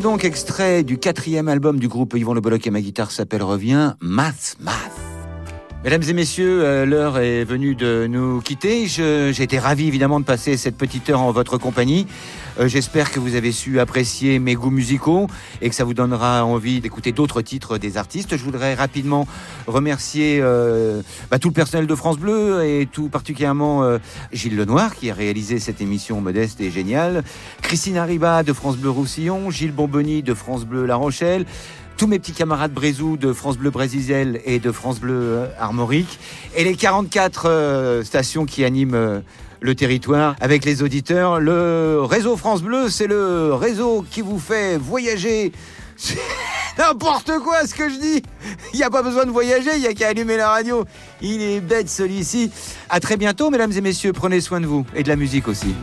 donc 0.05 0.27
extrait 0.27 0.85
du 0.85 0.99
quatrième 0.99 1.49
album 1.49 1.79
du 1.79 1.89
groupe 1.89 2.15
Yvon 2.15 2.35
Le 2.35 2.43
Bolloc 2.43 2.67
et 2.67 2.71
ma 2.71 2.83
guitare 2.83 3.11
s'appelle 3.11 3.43
Revient, 3.43 3.95
Math 4.03 4.55
Math. 4.61 4.94
Mesdames 5.85 6.03
et 6.09 6.15
messieurs, 6.15 6.65
euh, 6.65 6.87
l'heure 6.87 7.19
est 7.19 7.45
venue 7.45 7.75
de 7.75 8.07
nous 8.09 8.41
quitter. 8.41 8.87
J'ai 8.87 9.43
été 9.43 9.59
ravi 9.59 9.87
évidemment 9.87 10.19
de 10.19 10.25
passer 10.25 10.57
cette 10.57 10.79
petite 10.79 11.11
heure 11.11 11.21
en 11.21 11.31
votre 11.31 11.59
compagnie. 11.59 12.07
Euh, 12.59 12.69
J'espère 12.69 13.13
que 13.13 13.21
vous 13.21 13.35
avez 13.35 13.53
su 13.53 13.79
apprécier 13.81 14.39
mes 14.39 14.55
goûts 14.55 14.71
musicaux 14.71 15.27
et 15.61 15.69
que 15.69 15.75
ça 15.75 15.85
vous 15.85 15.93
donnera 15.93 16.43
envie 16.47 16.81
d'écouter 16.81 17.13
d'autres 17.13 17.43
titres 17.43 17.77
des 17.77 17.99
artistes. 17.99 18.35
Je 18.35 18.43
voudrais 18.43 18.73
rapidement 18.73 19.29
remercier 19.67 20.39
euh, 20.41 21.03
bah, 21.31 21.39
tout 21.39 21.49
le 21.49 21.55
personnel 21.55 21.87
de 21.87 21.95
France 21.95 22.17
Bleu 22.17 22.65
et 22.65 22.89
tout 22.91 23.11
particulièrement 23.11 23.99
Gilles 24.33 24.57
Lenoir 24.57 24.95
qui 24.95 25.11
a 25.11 25.15
réalisé 25.15 25.59
cette 25.59 25.83
émission 25.83 26.23
modeste 26.23 26.63
et 26.63 26.71
géniale, 26.71 27.25
Christine 27.61 27.99
Arriba 27.99 28.43
de 28.43 28.55
France 28.55 28.79
Bleu 28.79 28.89
Roussillon, 28.89 29.51
Gilles 29.51 29.73
Bonboni 29.73 30.23
de 30.23 30.33
France 30.33 30.65
Bleu 30.65 30.87
La 30.87 30.97
Rochelle, 30.97 31.45
tous 31.97 32.07
mes 32.07 32.19
petits 32.19 32.33
camarades 32.33 32.73
Brézou 32.73 33.17
de 33.17 33.33
France 33.33 33.57
Bleu 33.57 33.71
Brésisel 33.71 34.41
et 34.45 34.59
de 34.59 34.73
France 34.73 35.01
Bleu 35.01 35.15
euh, 35.15 35.47
Armorique, 35.59 36.19
et 36.57 36.65
les 36.65 36.75
44 36.75 37.49
euh, 37.49 38.05
stations 38.05 38.47
qui 38.47 38.65
animent 38.65 38.95
euh, 38.95 39.21
le 39.61 39.75
territoire 39.75 40.37
avec 40.41 40.65
les 40.65 40.83
auditeurs. 40.83 41.41
Le 41.41 42.01
réseau 42.03 42.37
France 42.37 42.63
Bleu, 42.63 42.89
c'est 42.89 43.07
le 43.07 43.55
réseau 43.55 44.05
qui 44.11 44.21
vous 44.21 44.39
fait 44.39 44.77
voyager. 44.77 45.53
N'importe 46.79 47.31
quoi 47.39 47.67
ce 47.67 47.75
que 47.75 47.89
je 47.89 47.99
dis. 47.99 48.23
Il 48.73 48.77
n'y 48.77 48.83
a 48.83 48.91
pas 48.91 49.03
besoin 49.03 49.25
de 49.25 49.31
voyager, 49.31 49.71
il 49.77 49.81
n'y 49.81 49.87
a 49.87 49.95
qu'à 49.95 50.09
allumer 50.09 50.37
la 50.37 50.49
radio. 50.49 50.85
Il 51.23 51.41
est 51.41 51.61
bête 51.61 51.89
celui-ci. 51.89 52.51
À 52.91 52.99
très 52.99 53.17
bientôt, 53.17 53.51
mesdames 53.51 53.73
et 53.73 53.81
messieurs. 53.81 54.13
Prenez 54.13 54.41
soin 54.41 54.61
de 54.61 54.67
vous 54.67 54.85
et 54.95 55.05
de 55.05 55.09
la 55.09 55.17
musique 55.17 55.47
aussi. 55.47 55.75